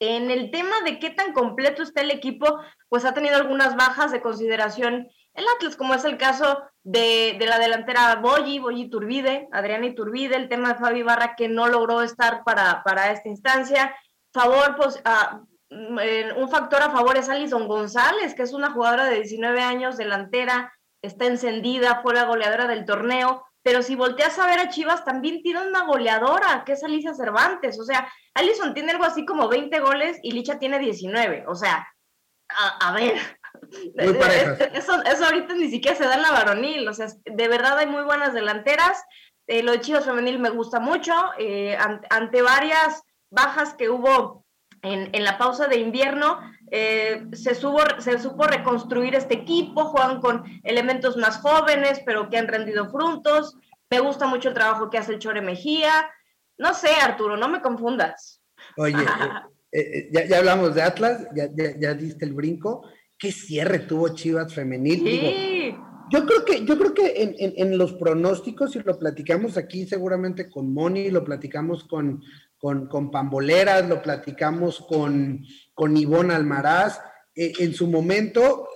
en 0.00 0.32
el 0.32 0.50
tema 0.50 0.80
de 0.84 0.98
qué 0.98 1.10
tan 1.10 1.32
completo 1.32 1.84
está 1.84 2.00
el 2.00 2.10
equipo, 2.10 2.58
pues 2.88 3.04
ha 3.04 3.14
tenido 3.14 3.36
algunas 3.36 3.76
bajas 3.76 4.10
de 4.10 4.20
consideración 4.20 5.06
el 5.34 5.44
Atlas, 5.54 5.76
como 5.76 5.94
es 5.94 6.04
el 6.04 6.18
caso 6.18 6.60
de, 6.82 7.38
la 7.38 7.60
delantera 7.60 8.16
Boyi, 8.16 8.58
Boyi 8.58 8.90
Turbide, 8.90 9.48
Adriana 9.52 9.86
Iturbide, 9.86 10.34
el 10.34 10.48
tema 10.48 10.72
de 10.72 10.80
Fabi 10.80 11.04
Barra 11.04 11.36
que 11.36 11.48
no 11.48 11.68
logró 11.68 12.02
estar 12.02 12.42
para, 12.42 12.82
para 12.82 13.12
esta 13.12 13.28
instancia. 13.28 13.94
Favor, 14.32 14.74
pues, 14.74 15.00
un 15.70 16.48
factor 16.50 16.82
a 16.82 16.90
favor 16.90 17.16
es 17.16 17.28
Alison 17.28 17.68
González, 17.68 18.34
que 18.34 18.42
es 18.42 18.52
una 18.52 18.72
jugadora 18.72 19.04
de 19.04 19.16
19 19.16 19.60
años, 19.60 19.96
delantera, 19.96 20.72
está 21.02 21.26
encendida, 21.26 22.00
fue 22.02 22.14
la 22.14 22.24
goleadora 22.24 22.66
del 22.66 22.84
torneo, 22.84 23.44
pero 23.62 23.82
si 23.82 23.94
volteas 23.94 24.38
a 24.38 24.46
ver 24.46 24.60
a 24.60 24.68
Chivas, 24.70 25.04
también 25.04 25.42
tiene 25.42 25.66
una 25.66 25.84
goleadora, 25.84 26.64
que 26.64 26.72
es 26.72 26.82
Alicia 26.82 27.14
Cervantes, 27.14 27.78
o 27.78 27.84
sea, 27.84 28.10
Alison 28.34 28.72
tiene 28.72 28.92
algo 28.92 29.04
así 29.04 29.24
como 29.26 29.48
20 29.48 29.78
goles 29.80 30.18
y 30.22 30.32
Licha 30.32 30.58
tiene 30.58 30.78
19, 30.78 31.44
o 31.46 31.54
sea, 31.54 31.86
a, 32.48 32.92
ver, 32.92 33.16
eso, 34.72 35.02
eso, 35.02 35.24
ahorita 35.24 35.54
ni 35.54 35.68
siquiera 35.68 35.96
se 35.96 36.04
da 36.04 36.14
en 36.14 36.22
la 36.22 36.32
varonil, 36.32 36.88
o 36.88 36.94
sea, 36.94 37.08
de 37.24 37.48
verdad 37.48 37.76
hay 37.78 37.86
muy 37.86 38.04
buenas 38.04 38.32
delanteras, 38.32 39.02
eh, 39.46 39.62
lo 39.62 39.72
de 39.72 39.80
Chivas 39.80 40.04
femenil 40.04 40.38
me 40.38 40.50
gusta 40.50 40.80
mucho, 40.80 41.12
eh, 41.38 41.76
ante 42.10 42.42
varias 42.42 43.02
bajas 43.30 43.74
que 43.74 43.90
hubo 43.90 44.46
en, 44.82 45.24
la 45.24 45.38
pausa 45.38 45.68
de 45.68 45.78
invierno 45.78 46.38
eh, 46.70 47.26
se, 47.32 47.54
se 47.54 48.18
supo 48.18 48.44
reconstruir 48.44 49.14
este 49.14 49.34
equipo, 49.34 49.86
juegan 49.86 50.20
con 50.20 50.44
elementos 50.64 51.16
más 51.16 51.38
jóvenes, 51.38 52.00
pero 52.04 52.28
que 52.28 52.38
han 52.38 52.48
rendido 52.48 52.90
frutos. 52.90 53.56
Me 53.90 54.00
gusta 54.00 54.26
mucho 54.26 54.48
el 54.48 54.54
trabajo 54.54 54.90
que 54.90 54.98
hace 54.98 55.14
el 55.14 55.18
Chore 55.18 55.40
Mejía. 55.40 56.10
No 56.58 56.74
sé, 56.74 56.90
Arturo, 57.02 57.36
no 57.36 57.48
me 57.48 57.62
confundas. 57.62 58.42
Oye, 58.76 58.94
eh, 59.72 60.08
ya, 60.12 60.26
ya, 60.26 60.38
hablamos 60.38 60.74
de 60.74 60.82
Atlas, 60.82 61.26
ya, 61.34 61.48
ya, 61.54 61.94
diste 61.94 62.24
el 62.24 62.34
brinco. 62.34 62.86
¿Qué 63.18 63.32
cierre 63.32 63.80
tuvo 63.80 64.10
Chivas 64.10 64.54
femenil? 64.54 65.00
Sí. 65.00 65.76
yo 66.10 66.24
creo 66.24 66.44
que, 66.44 66.64
yo 66.64 66.78
creo 66.78 66.94
que 66.94 67.22
en, 67.22 67.34
en, 67.56 67.76
los 67.78 67.94
pronósticos, 67.94 68.76
y 68.76 68.80
lo 68.80 68.96
platicamos 68.96 69.56
aquí 69.56 69.86
seguramente 69.86 70.48
con 70.48 70.72
Moni, 70.72 71.10
lo 71.10 71.24
platicamos 71.24 71.84
con, 71.84 72.22
con, 72.58 72.88
con 72.88 73.10
Pamboleras, 73.10 73.88
lo 73.88 74.02
platicamos 74.02 74.84
con, 74.88 75.44
con 75.74 75.96
Ivonne 75.96 76.34
Almaraz, 76.34 77.00
eh, 77.34 77.52
en 77.60 77.72
su 77.72 77.86
momento, 77.86 78.68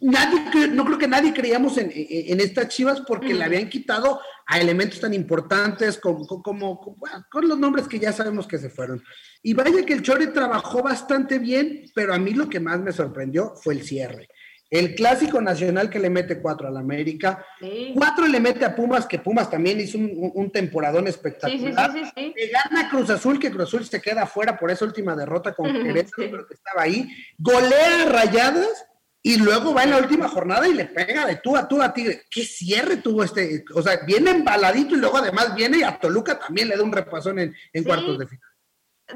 nadie, 0.00 0.68
no 0.68 0.84
creo 0.84 0.98
que 0.98 1.08
nadie 1.08 1.32
creíamos 1.32 1.78
en, 1.78 1.90
en, 1.94 2.40
estas 2.40 2.68
Chivas 2.68 3.02
porque 3.06 3.32
le 3.32 3.44
habían 3.44 3.68
quitado 3.68 4.20
a 4.46 4.60
elementos 4.60 5.00
tan 5.00 5.14
importantes 5.14 5.98
como, 5.98 6.26
como, 6.26 6.96
con 7.30 7.48
los 7.48 7.58
nombres 7.58 7.88
que 7.88 7.98
ya 7.98 8.12
sabemos 8.12 8.46
que 8.46 8.58
se 8.58 8.68
fueron. 8.68 9.02
Y 9.42 9.54
vaya 9.54 9.86
que 9.86 9.94
el 9.94 10.02
Chore 10.02 10.26
trabajó 10.28 10.82
bastante 10.82 11.38
bien, 11.38 11.84
pero 11.94 12.12
a 12.12 12.18
mí 12.18 12.32
lo 12.32 12.48
que 12.48 12.60
más 12.60 12.80
me 12.80 12.92
sorprendió 12.92 13.54
fue 13.62 13.74
el 13.74 13.84
cierre. 13.84 14.28
El 14.74 14.96
clásico 14.96 15.40
nacional 15.40 15.88
que 15.88 16.00
le 16.00 16.10
mete 16.10 16.40
cuatro 16.40 16.66
al 16.66 16.76
América, 16.76 17.46
cuatro 17.94 18.26
le 18.26 18.40
mete 18.40 18.64
a 18.64 18.74
Pumas, 18.74 19.06
que 19.06 19.20
Pumas 19.20 19.48
también 19.48 19.78
hizo 19.78 19.96
un, 19.96 20.50
temporadón 20.50 21.06
espectacular. 21.06 21.92
Sí, 21.92 22.02
sí, 22.12 22.34
le 22.36 22.48
gana 22.48 22.90
Cruz 22.90 23.08
Azul, 23.08 23.38
que 23.38 23.52
Cruz 23.52 23.68
Azul 23.68 23.84
se 23.86 24.02
queda 24.02 24.26
fuera 24.26 24.58
por 24.58 24.72
esa 24.72 24.84
última 24.84 25.14
derrota 25.14 25.54
con 25.54 25.72
Querétaro, 25.84 26.28
pero 26.28 26.46
que 26.48 26.54
estaba 26.54 26.82
ahí. 26.82 27.08
Golea 27.38 28.06
rayadas 28.06 28.84
y 29.22 29.36
luego 29.36 29.72
va 29.72 29.84
en 29.84 29.90
la 29.90 29.98
última 29.98 30.26
jornada 30.26 30.66
y 30.66 30.74
le 30.74 30.86
pega 30.86 31.24
de 31.24 31.36
tú 31.36 31.56
a 31.56 31.68
tú 31.68 31.80
a 31.80 31.94
Tigre. 31.94 32.24
¿Qué 32.28 32.42
cierre 32.42 32.96
tuvo 32.96 33.22
este? 33.22 33.64
O 33.76 33.80
sea, 33.80 34.00
viene 34.04 34.32
embaladito 34.32 34.96
y 34.96 34.98
luego 34.98 35.18
además 35.18 35.54
viene 35.54 35.78
y 35.78 35.82
a 35.84 36.00
Toluca 36.00 36.36
también 36.36 36.66
le 36.66 36.76
da 36.76 36.82
un 36.82 36.90
repasón 36.90 37.38
en, 37.38 37.54
cuartos 37.84 38.18
de 38.18 38.26
final. 38.26 38.50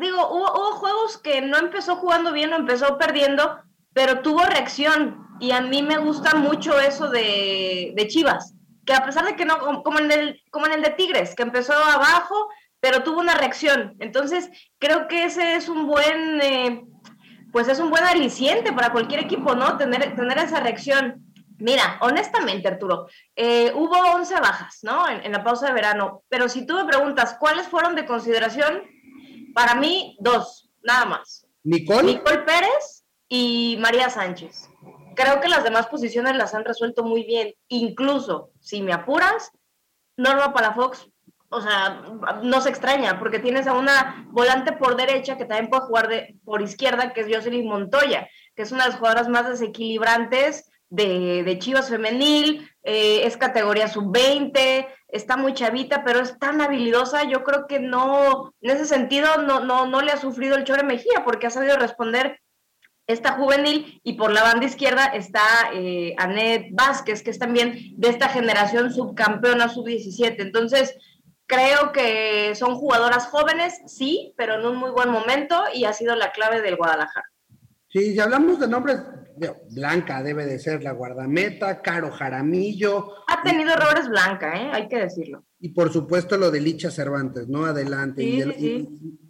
Digo, 0.00 0.24
hubo, 0.30 0.76
juegos 0.76 1.18
que 1.18 1.40
no 1.40 1.58
empezó 1.58 1.96
jugando 1.96 2.32
bien, 2.32 2.50
no 2.50 2.56
empezó 2.56 2.96
perdiendo, 2.96 3.60
pero 3.92 4.20
tuvo 4.20 4.44
reacción. 4.44 5.27
Y 5.40 5.52
a 5.52 5.60
mí 5.60 5.82
me 5.82 5.98
gusta 5.98 6.34
mucho 6.34 6.78
eso 6.78 7.08
de, 7.08 7.94
Chivas, 8.08 8.54
que 8.84 8.92
a 8.92 9.04
pesar 9.04 9.24
de 9.24 9.36
que 9.36 9.44
no, 9.44 9.82
como 9.82 9.98
en, 9.98 10.10
el, 10.10 10.42
como 10.50 10.66
en 10.66 10.72
el 10.72 10.82
de 10.82 10.90
Tigres, 10.90 11.34
que 11.34 11.42
empezó 11.42 11.72
abajo, 11.72 12.48
pero 12.80 13.02
tuvo 13.02 13.20
una 13.20 13.34
reacción. 13.34 13.96
Entonces, 14.00 14.50
creo 14.78 15.08
que 15.08 15.24
ese 15.24 15.56
es 15.56 15.68
un 15.68 15.86
buen... 15.86 16.40
Eh, 16.40 16.84
pues 17.52 17.68
es 17.68 17.78
un 17.78 17.90
buen 17.90 18.04
aliciente 18.04 18.72
para 18.72 18.92
cualquier 18.92 19.20
equipo, 19.20 19.54
¿no? 19.54 19.78
Tener, 19.78 20.14
tener 20.14 20.38
esa 20.38 20.60
reacción. 20.60 21.24
Mira, 21.58 21.98
honestamente, 22.02 22.68
Arturo, 22.68 23.08
eh, 23.34 23.72
hubo 23.74 23.96
11 24.14 24.34
bajas, 24.40 24.78
¿no? 24.82 25.08
En, 25.08 25.32
la 25.32 25.42
pausa 25.42 25.66
de 25.66 25.72
verano, 25.72 26.22
pero 26.28 26.48
si 26.48 26.66
tú 26.66 26.74
me 26.74 26.84
preguntas 26.84 27.36
cuáles 27.40 27.66
fueron 27.66 27.96
de 27.96 28.06
consideración, 28.06 28.82
para 29.54 29.74
mí, 29.74 30.16
dos, 30.20 30.70
nada 30.82 31.04
más. 31.04 31.46
Nicole. 31.64 32.14
Nicole 32.14 32.38
Pérez 32.38 33.04
y 33.28 33.76
María 33.80 34.08
Sánchez. 34.08 34.67
Creo 35.18 35.40
que 35.40 35.48
las 35.48 35.64
demás 35.64 35.88
posiciones 35.88 36.36
las 36.36 36.54
han 36.54 36.64
resuelto 36.64 37.02
muy 37.02 37.24
bien. 37.24 37.52
Incluso, 37.66 38.50
si 38.60 38.82
me 38.82 38.92
apuras, 38.92 39.50
Norma 40.16 40.52
Palafox 40.52 41.08
o 41.50 41.60
sea, 41.60 42.02
no 42.42 42.60
se 42.60 42.68
extraña, 42.68 43.18
porque 43.18 43.38
tienes 43.38 43.66
a 43.66 43.72
una 43.72 44.26
volante 44.30 44.72
por 44.72 44.96
derecha 44.96 45.36
que 45.38 45.46
también 45.46 45.70
puede 45.70 45.86
jugar 45.86 46.08
de, 46.08 46.36
por 46.44 46.60
izquierda, 46.62 47.12
que 47.12 47.22
es 47.22 47.34
Jocelyn 47.34 47.66
Montoya, 47.66 48.28
que 48.54 48.62
es 48.62 48.70
una 48.70 48.84
de 48.84 48.90
las 48.90 48.98
jugadoras 48.98 49.28
más 49.28 49.48
desequilibrantes 49.48 50.70
de, 50.90 51.56
Chivas 51.58 51.88
Femenil, 51.88 52.70
eh, 52.82 53.22
es 53.24 53.36
categoría 53.38 53.88
sub-20, 53.88 54.86
está 55.08 55.36
muy 55.36 55.54
chavita, 55.54 56.04
pero 56.04 56.20
es 56.20 56.38
tan 56.38 56.60
habilidosa, 56.60 57.24
yo 57.24 57.42
creo 57.44 57.66
que 57.66 57.80
no, 57.80 58.52
en 58.60 58.70
ese 58.70 58.84
sentido, 58.84 59.38
no, 59.38 59.60
no, 59.60 59.86
no 59.86 60.02
le 60.02 60.12
ha 60.12 60.18
sufrido 60.18 60.54
el 60.54 60.64
Chore 60.64 60.82
Mejía, 60.82 61.24
porque 61.24 61.46
ha 61.46 61.50
sabido 61.50 61.76
responder 61.76 62.40
esta 63.08 63.32
juvenil 63.32 64.00
y 64.04 64.12
por 64.12 64.32
la 64.32 64.42
banda 64.42 64.66
izquierda 64.66 65.06
está 65.06 65.42
eh, 65.74 66.14
Anet 66.18 66.68
Vázquez, 66.70 67.22
que 67.22 67.30
es 67.30 67.38
también 67.40 67.94
de 67.96 68.08
esta 68.08 68.28
generación 68.28 68.92
subcampeona 68.92 69.68
sub-17. 69.68 70.36
Entonces, 70.38 70.96
Creo 71.48 71.92
que 71.92 72.54
son 72.54 72.74
jugadoras 72.74 73.28
jóvenes, 73.28 73.80
sí, 73.86 74.34
pero 74.36 74.56
en 74.56 74.66
un 74.66 74.76
muy 74.76 74.90
buen 74.90 75.08
momento 75.08 75.56
y 75.74 75.86
ha 75.86 75.94
sido 75.94 76.14
la 76.14 76.30
clave 76.30 76.60
del 76.60 76.76
Guadalajara. 76.76 77.24
Sí, 77.90 78.12
si 78.12 78.20
hablamos 78.20 78.60
de 78.60 78.68
nombres, 78.68 78.98
Blanca 79.70 80.22
debe 80.22 80.44
de 80.44 80.58
ser 80.58 80.82
la 80.82 80.92
guardameta, 80.92 81.80
Caro 81.80 82.10
Jaramillo. 82.10 83.14
Ha 83.28 83.42
tenido 83.42 83.72
errores 83.72 84.10
Blanca, 84.10 84.60
¿eh? 84.60 84.70
hay 84.74 84.88
que 84.88 84.98
decirlo. 84.98 85.42
Y 85.58 85.70
por 85.70 85.90
supuesto 85.90 86.36
lo 86.36 86.50
de 86.50 86.60
Licha 86.60 86.90
Cervantes, 86.90 87.48
¿no? 87.48 87.64
Adelante. 87.64 88.22
y, 88.22 88.40
del, 88.40 88.54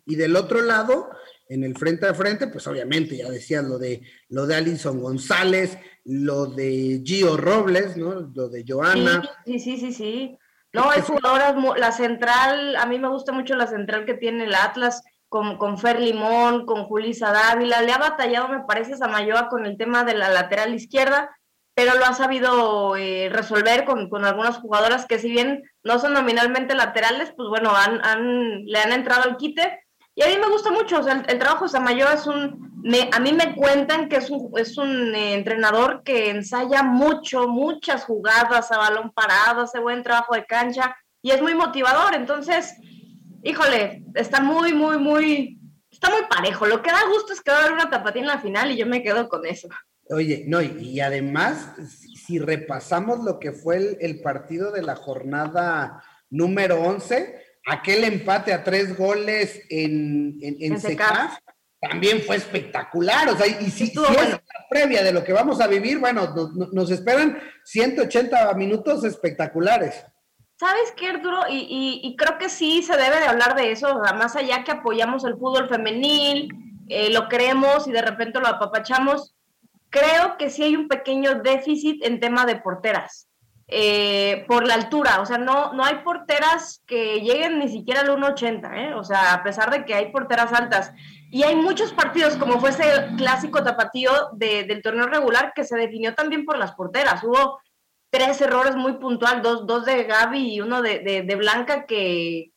y, 0.05 0.17
del, 0.17 0.35
otro 0.35 0.61
lado, 0.63 1.11
en 1.49 1.65
el 1.65 1.77
frente 1.77 2.07
a 2.07 2.15
frente, 2.15 2.49
pues 2.49 2.67
obviamente 2.67 3.17
ya 3.17 3.29
decías 3.31 3.65
lo 3.65 3.79
de 3.79 4.03
lo 4.29 4.47
de 4.47 4.55
Alison 4.55 5.01
González, 5.01 5.79
lo 6.05 6.47
de 6.47 7.03
Gio 7.05 7.37
Robles, 7.37 7.97
¿no? 7.97 8.31
Lo 8.35 8.49
de 8.49 8.65
Joana. 8.67 9.23
Sí, 9.47 9.59
sí, 9.59 9.79
sí, 9.79 9.93
sí. 9.93 10.39
No, 10.73 10.91
hay 10.91 11.01
jugadoras, 11.01 11.55
la 11.79 11.93
central, 11.93 12.77
a 12.77 12.85
mí 12.87 12.99
me 12.99 13.09
gusta 13.09 13.33
mucho 13.33 13.57
la 13.57 13.67
central 13.67 14.05
que 14.05 14.15
tiene 14.15 14.45
el 14.45 14.55
Atlas, 14.55 15.03
con, 15.29 15.57
con 15.57 15.79
Fer 15.79 16.01
Limón, 16.01 16.67
con 16.67 16.85
Julisa 16.85 17.33
Dávila, 17.33 17.83
le 17.83 17.93
ha 17.93 17.99
batallado, 17.99 18.49
me 18.49 18.61
parece, 18.61 18.97
Samayoa 18.97 19.49
con 19.49 19.65
el 19.65 19.79
tema 19.79 20.05
de 20.05 20.15
la 20.15 20.29
lateral 20.29 20.75
izquierda, 20.75 21.35
pero 21.75 21.95
lo 21.95 22.05
ha 22.05 22.13
sabido 22.13 22.97
eh, 22.97 23.31
resolver 23.31 23.85
con, 23.85 24.11
con, 24.11 24.25
algunas 24.25 24.59
jugadoras 24.59 25.07
que 25.07 25.19
si 25.19 25.31
bien 25.31 25.63
no 25.83 25.99
son 25.99 26.13
nominalmente 26.13 26.75
laterales, 26.75 27.33
pues 27.37 27.49
bueno, 27.49 27.75
han, 27.75 28.05
han, 28.05 28.65
le 28.65 28.79
han 28.79 28.93
entrado 28.93 29.23
al 29.23 29.37
quite 29.37 29.88
y 30.19 30.23
a 30.23 30.27
mí 30.27 30.37
me 30.37 30.51
gusta 30.51 30.73
mucho, 30.73 30.99
o 30.99 31.03
sea, 31.05 31.25
el, 31.29 31.39
trabajo 31.39 31.67
de 31.67 31.71
Samayoa 31.71 32.15
es 32.15 32.27
un, 32.27 32.73
me, 32.83 33.09
a 33.13 33.21
mí 33.21 33.33
me 33.33 33.55
cuentan 33.55 34.09
que 34.09 34.17
es 34.17 34.31
un, 34.31 34.51
es 34.59 34.77
un 34.77 35.15
eh, 35.15 35.35
entrenador 35.35 36.03
que 36.03 36.31
ensaya 36.31 36.83
mucho, 36.83 37.47
muchas 37.47 38.03
jugadas 38.03 38.73
a 38.73 38.79
balón 38.79 39.13
parado, 39.13 39.63
hace 39.63 39.79
buen 39.79 40.03
trabajo 40.03 40.35
de 40.35 40.45
cancha 40.45 40.97
y 41.23 41.31
es 41.31 41.41
muy 41.41 41.55
motivador, 41.55 42.17
entonces, 42.17 42.75
híjole, 43.45 44.03
está 44.17 44.41
muy, 44.41 44.73
muy, 44.73 44.99
muy, 44.99 45.61
está 45.89 46.11
muy 46.11 46.23
parejo. 46.29 46.67
Lo 46.67 46.83
que 46.83 46.91
da 46.91 47.07
gusto 47.13 47.33
es 47.33 47.41
que 47.41 47.53
va 47.53 47.59
a 47.59 47.61
haber 47.61 47.75
una 47.75 47.89
tapatía 47.89 48.23
en 48.23 48.29
la 48.29 48.41
final 48.41 48.73
y 48.73 48.77
yo 48.77 48.87
me 48.87 49.05
quedo 49.05 49.29
con 49.29 49.47
eso. 49.47 49.69
Oye, 50.11 50.43
no, 50.49 50.61
y, 50.61 50.99
además, 50.99 51.75
si, 52.27 52.41
repasamos 52.41 53.23
lo 53.23 53.39
que 53.39 53.53
fue 53.53 53.77
el, 53.77 53.99
el 54.01 54.21
partido 54.21 54.73
de 54.73 54.83
la 54.83 54.97
jornada 54.97 56.03
número 56.29 56.83
11, 56.83 57.48
aquel 57.69 58.05
empate 58.05 58.53
a 58.53 58.65
tres 58.65 58.97
goles 58.97 59.63
en, 59.69 60.39
en, 60.41 60.57
en, 60.61 60.81
también 61.81 62.23
fue 62.23 62.37
espectacular. 62.37 63.29
O 63.29 63.37
sea, 63.37 63.47
y 63.47 63.71
si, 63.71 63.89
si 63.89 63.99
es 63.99 64.31
la 64.31 64.43
previa 64.69 65.03
de 65.03 65.13
lo 65.13 65.23
que 65.23 65.33
vamos 65.33 65.61
a 65.61 65.67
vivir, 65.67 65.99
bueno, 65.99 66.35
nos, 66.73 66.91
esperan 66.91 67.39
180 67.65 68.53
minutos 68.55 69.05
espectaculares. 69.05 70.05
¿Sabes 70.59 70.93
qué, 70.97 71.09
Arturo? 71.09 71.43
Y, 71.49 72.01
y, 72.03 72.17
creo 72.17 72.37
que 72.37 72.49
sí 72.49 72.83
se 72.83 72.97
debe 72.97 73.21
de 73.21 73.27
hablar 73.27 73.55
de 73.55 73.71
eso, 73.71 74.01
más 74.17 74.35
allá 74.35 74.65
que 74.65 74.73
apoyamos 74.73 75.25
el 75.25 75.35
fútbol 75.35 75.69
femenil, 75.69 76.49
eh, 76.89 77.13
lo 77.13 77.29
creemos 77.29 77.87
y 77.87 77.93
de 77.93 78.03
repente 78.03 78.41
lo 78.41 78.49
apapachamos, 78.49 79.37
creo 79.89 80.37
que 80.37 80.51
sí 80.51 80.65
hay 80.65 80.75
un 80.75 80.89
pequeño 80.89 81.43
déficit 81.43 82.05
en 82.05 82.19
tema 82.19 82.45
de 82.45 82.57
porteras. 82.57 83.28
Eh, 83.71 84.47
por 84.49 84.67
la 84.67 84.73
altura, 84.73 85.21
o 85.21 85.27
sea, 85.27 85.37
no, 85.37 85.75
no 85.75 85.85
hay 85.85 85.97
porteras 85.97 86.83
que 86.87 87.21
lleguen 87.21 87.59
ni 87.59 87.69
siquiera 87.69 88.01
al 88.01 88.09
1.80, 88.09 88.75
¿eh? 88.75 88.95
o 88.95 89.05
sea, 89.05 89.35
a 89.35 89.43
pesar 89.43 89.71
de 89.71 89.85
que 89.85 89.93
hay 89.93 90.11
porteras 90.11 90.55
altas. 90.55 90.95
Y 91.31 91.43
hay 91.43 91.55
muchos 91.55 91.93
partidos, 91.93 92.37
como 92.37 92.61
fue 92.61 92.71
ese 92.71 92.85
clásico 93.19 93.63
tapatío 93.63 94.11
del 94.33 94.81
torneo 94.81 95.07
regular, 95.07 95.53
que 95.55 95.65
se 95.65 95.77
definió 95.77 96.15
también 96.15 96.47
por 96.47 96.57
las 96.57 96.73
porteras. 96.73 97.23
Hubo 97.23 97.61
tres 98.09 98.41
errores 98.41 98.75
muy 98.75 98.95
puntual, 98.95 99.43
dos, 99.43 99.67
dos 99.67 99.85
de 99.85 100.05
Gaby 100.05 100.55
y 100.55 100.61
uno 100.63 100.81
de, 100.81 101.01
de, 101.01 101.37
Blanca 101.37 101.85
que, 101.85 102.53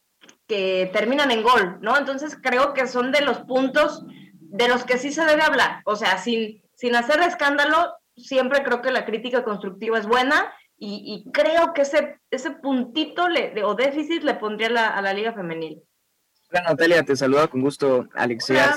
que 0.48 0.90
terminan 0.94 1.30
en 1.32 1.44
gol, 1.44 1.80
¿no? 1.82 1.98
Entonces 1.98 2.38
creo 2.42 2.74
que 2.74 2.88
son 2.88 3.12
de 3.12 3.20
los 3.20 3.40
puntos 3.40 4.06
de 4.40 4.70
los 4.70 4.86
que 4.86 4.98
sí 4.98 5.12
se 5.12 5.26
debe 5.26 5.42
hablar. 5.42 5.82
O 5.84 5.98
sea, 5.98 6.18
sin, 6.18 6.64
sin 6.74 6.96
hacer 6.96 7.20
escándalo, 7.20 7.98
siempre 8.16 8.64
creo 8.64 8.82
que 8.82 8.92
la 8.92 9.04
crítica 9.04 9.44
constructiva 9.44 10.00
es 10.00 10.08
buena 10.08 10.54
y, 10.84 11.30
creo 11.32 11.74
que 11.74 11.84
ese, 11.84 12.20
ese 12.32 12.52
puntito 12.52 13.30
le, 13.30 13.64
o 13.64 13.76
déficit 13.76 14.24
le 14.24 14.34
pondría 14.34 14.88
a 14.88 15.02
la 15.02 15.14
Liga 15.14 15.32
Femenil. 15.32 15.84
Hola 16.50 16.64
Natalia, 16.70 17.04
te 17.04 17.16
saluda 17.16 17.48
con 17.48 17.62
gusto 17.62 18.10
Alexia. 18.16 18.76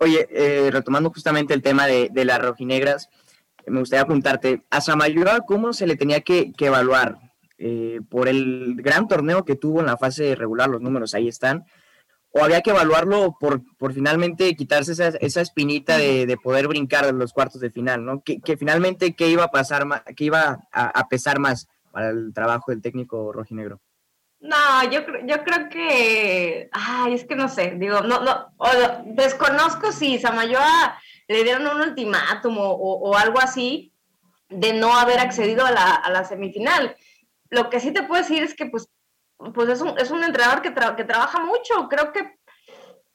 Oye, 0.00 0.26
eh, 0.30 0.70
retomando 0.72 1.10
justamente 1.10 1.52
el 1.52 1.60
tema 1.60 1.86
de, 1.86 2.10
las 2.24 2.40
rojinegras, 2.40 3.10
me 3.66 3.80
gustaría 3.80 4.06
preguntarte, 4.06 4.64
a 4.70 4.80
Samayoa, 4.80 5.40
¿cómo 5.40 5.74
se 5.74 5.86
le 5.86 5.96
tenía 5.96 6.22
que, 6.22 6.54
evaluar? 6.58 7.18
Eh, 7.58 8.00
por 8.08 8.26
el 8.26 8.76
gran 8.78 9.06
torneo 9.06 9.44
que 9.44 9.56
tuvo 9.56 9.80
en 9.80 9.86
la 9.86 9.98
fase 9.98 10.34
regular, 10.34 10.70
los 10.70 10.80
números 10.80 11.12
ahí 11.12 11.28
están, 11.28 11.66
o 12.32 12.44
había 12.44 12.60
que 12.60 12.70
evaluarlo 12.70 13.36
por, 13.38 13.62
por 13.76 13.92
finalmente 13.92 14.54
quitarse 14.54 14.92
esa, 14.92 15.08
esa 15.08 15.40
espinita 15.40 15.98
de, 15.98 16.36
poder 16.42 16.68
brincar 16.68 17.06
en 17.06 17.18
los 17.18 17.32
cuartos 17.32 17.60
de 17.60 17.70
final, 17.70 18.04
¿no? 18.04 18.22
Que, 18.22 18.56
finalmente, 18.56 19.14
¿qué 19.14 19.28
iba 19.28 19.44
a 19.44 19.50
pasar, 19.50 19.86
qué 20.16 20.24
iba 20.24 20.60
a, 20.72 21.08
pesar 21.08 21.40
más 21.40 21.68
para 21.90 22.10
el 22.10 22.32
trabajo 22.32 22.70
del 22.70 22.82
técnico 22.82 23.32
rojinegro? 23.32 23.80
No, 24.38 24.56
yo, 24.90 25.00
yo 25.26 25.42
creo 25.44 25.68
que, 25.68 26.70
ay, 26.72 27.14
es 27.14 27.24
que 27.24 27.34
no 27.34 27.48
sé, 27.48 27.74
digo, 27.76 28.00
no, 28.02 28.22
no, 28.22 28.52
desconozco 29.04 29.92
si 29.92 30.18
Samayoa 30.18 30.98
le 31.28 31.44
dieron 31.44 31.66
un 31.66 31.82
ultimátum 31.82 32.56
o, 32.58 33.16
algo 33.16 33.38
así 33.40 33.92
de 34.48 34.72
no 34.72 34.96
haber 34.96 35.18
accedido 35.18 35.66
a 35.66 35.70
la, 35.72 35.94
a 35.94 36.10
la, 36.10 36.24
semifinal. 36.24 36.96
Lo 37.50 37.68
que 37.68 37.80
sí 37.80 37.92
te 37.92 38.02
puedo 38.04 38.22
decir 38.22 38.42
es 38.42 38.54
que, 38.54 38.66
pues, 38.66 38.88
pues 39.54 39.68
es 39.68 39.80
un, 39.80 39.98
es 39.98 40.10
un 40.10 40.24
entrenador 40.24 40.62
que, 40.62 40.72
que 40.96 41.04
trabaja 41.04 41.40
mucho. 41.40 41.88
Creo 41.88 42.12
que, 42.12 42.38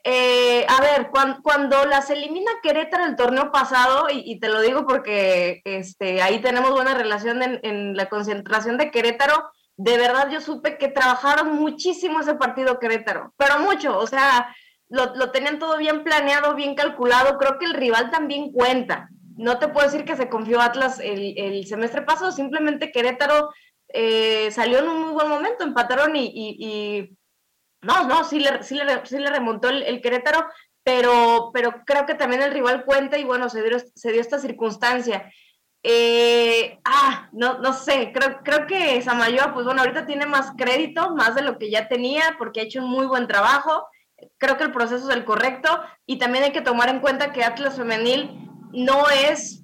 eh, 0.03 0.65
a 0.67 0.81
ver, 0.81 1.09
cuando, 1.09 1.41
cuando, 1.41 1.85
las 1.85 2.09
elimina 2.09 2.51
Querétaro 2.61 3.05
el 3.05 3.15
torneo 3.15 3.51
pasado, 3.51 4.07
y, 4.11 4.39
te 4.39 4.49
lo 4.49 4.61
digo 4.61 4.85
porque 4.85 5.61
este, 5.63 6.21
ahí 6.21 6.39
tenemos 6.41 6.71
buena 6.71 6.93
relación 6.93 7.41
en, 7.41 7.59
en 7.63 7.95
la 7.95 8.07
concentración 8.09 8.77
de 8.77 8.91
Querétaro, 8.91 9.51
de 9.77 9.97
verdad 9.97 10.29
yo 10.29 10.39
supe 10.41 10.77
que 10.77 10.87
trabajaron 10.87 11.55
muchísimo 11.55 12.19
ese 12.19 12.35
partido 12.35 12.79
Querétaro, 12.79 13.33
pero 13.37 13.59
mucho, 13.59 13.97
o 13.97 14.07
sea, 14.07 14.55
lo, 14.89 15.31
tenían 15.31 15.59
todo 15.59 15.77
bien 15.77 16.03
planeado, 16.03 16.55
bien 16.55 16.75
calculado, 16.75 17.37
creo 17.37 17.57
que 17.57 17.65
el 17.65 17.73
rival 17.73 18.11
también 18.11 18.51
cuenta. 18.51 19.09
No 19.35 19.57
te 19.57 19.67
puedo 19.67 19.85
decir 19.85 20.05
que 20.05 20.15
se 20.15 20.29
confió 20.29 20.61
Atlas 20.61 20.99
el, 21.03 21.65
semestre 21.65 22.03
pasado, 22.03 22.31
simplemente 22.31 22.91
Querétaro 22.91 23.49
eh, 23.89 24.49
salió 24.51 24.79
en 24.79 24.89
un 24.89 25.01
muy 25.03 25.13
buen 25.13 25.29
momento, 25.29 25.63
empataron 25.63 26.15
y, 26.15 27.17
no, 27.81 28.07
no, 28.07 28.23
sí 28.23 28.39
le, 28.39 28.63
sí 28.63 28.75
le, 28.75 29.29
remontó 29.29 29.69
el, 29.69 30.01
Querétaro, 30.01 30.47
pero, 30.83 31.51
pero 31.53 31.83
creo 31.85 32.05
que 32.05 32.15
también 32.15 32.41
el 32.41 32.51
rival 32.51 32.85
cuenta 32.85 33.17
y 33.17 33.23
bueno, 33.23 33.49
se 33.49 33.61
dio, 33.63 33.77
se 33.79 34.11
dio 34.11 34.21
esta 34.21 34.39
circunstancia. 34.39 35.31
Eh, 35.87 36.79
ah, 36.83 37.29
no, 37.31 37.59
no 37.59 37.71
sé, 37.73 38.11
creo, 38.11 38.39
creo 38.43 38.65
que 38.65 38.99
Samayoa, 39.03 39.53
pues 39.53 39.65
bueno, 39.65 39.81
ahorita 39.81 40.07
tiene 40.07 40.25
más 40.25 40.53
crédito, 40.57 41.13
más 41.15 41.35
de 41.35 41.43
lo 41.43 41.59
que 41.59 41.69
ya 41.69 41.87
tenía, 41.87 42.35
porque 42.39 42.59
ha 42.59 42.63
hecho 42.63 42.83
un 42.83 42.89
muy 42.89 43.05
buen 43.05 43.27
trabajo. 43.27 43.87
Creo 44.39 44.57
que 44.57 44.63
el 44.63 44.71
proceso 44.71 45.07
es 45.07 45.15
el 45.15 45.25
correcto 45.25 45.69
y 46.07 46.17
también 46.17 46.45
hay 46.45 46.51
que 46.51 46.61
tomar 46.61 46.89
en 46.89 47.01
cuenta 47.01 47.31
que 47.31 47.43
Atlas 47.43 47.75
Femenil 47.75 48.49
no 48.71 49.09
es, 49.09 49.63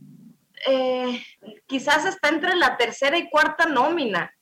eh, 0.68 1.24
quizás 1.68 2.06
está 2.06 2.30
entre 2.30 2.56
la 2.56 2.78
tercera 2.78 3.18
y 3.18 3.30
cuarta 3.30 3.66
nómina. 3.66 4.34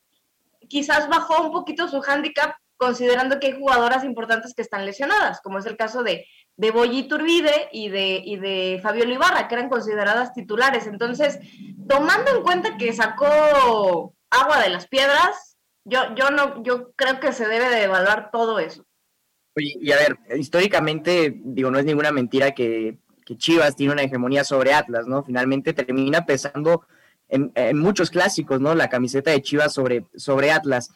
Quizás 0.68 1.08
bajó 1.08 1.42
un 1.42 1.52
poquito 1.52 1.88
su 1.88 2.02
handicap 2.06 2.54
considerando 2.76 3.38
que 3.38 3.48
hay 3.48 3.58
jugadoras 3.58 4.04
importantes 4.04 4.54
que 4.54 4.62
están 4.62 4.86
lesionadas, 4.86 5.42
como 5.42 5.58
es 5.58 5.66
el 5.66 5.76
caso 5.76 6.02
de, 6.02 6.26
de 6.56 6.70
Boyi 6.70 7.08
Turbide 7.08 7.68
y 7.72 7.90
de, 7.90 8.22
y 8.24 8.36
de 8.36 8.80
Fabio 8.82 9.04
Ibarra, 9.04 9.48
que 9.48 9.54
eran 9.54 9.68
consideradas 9.68 10.32
titulares. 10.32 10.86
Entonces, 10.86 11.38
tomando 11.86 12.34
en 12.34 12.42
cuenta 12.42 12.78
que 12.78 12.92
sacó 12.94 14.14
agua 14.30 14.62
de 14.62 14.70
las 14.70 14.88
piedras, 14.88 15.58
yo, 15.84 16.14
yo 16.14 16.30
no, 16.30 16.62
yo 16.62 16.92
creo 16.92 17.20
que 17.20 17.32
se 17.32 17.46
debe 17.46 17.68
de 17.68 17.82
evaluar 17.82 18.30
todo 18.30 18.58
eso. 18.58 18.86
Oye, 19.56 19.74
y 19.80 19.92
a 19.92 19.96
ver, 19.96 20.18
históricamente, 20.38 21.34
digo, 21.36 21.70
no 21.70 21.78
es 21.78 21.84
ninguna 21.84 22.12
mentira 22.12 22.52
que, 22.52 22.98
Chivas 23.36 23.76
tiene 23.76 23.92
una 23.92 24.02
hegemonía 24.02 24.44
sobre 24.44 24.72
Atlas, 24.72 25.06
¿no? 25.06 25.22
Finalmente 25.22 25.72
termina 25.72 26.26
pesando 26.26 26.86
en, 27.30 27.78
muchos 27.78 28.10
clásicos, 28.10 28.60
¿no? 28.60 28.74
La 28.74 28.88
camiseta 28.88 29.30
de 29.30 29.42
Chivas 29.42 29.72
sobre, 29.72 30.04
sobre 30.16 30.50
Atlas. 30.50 30.90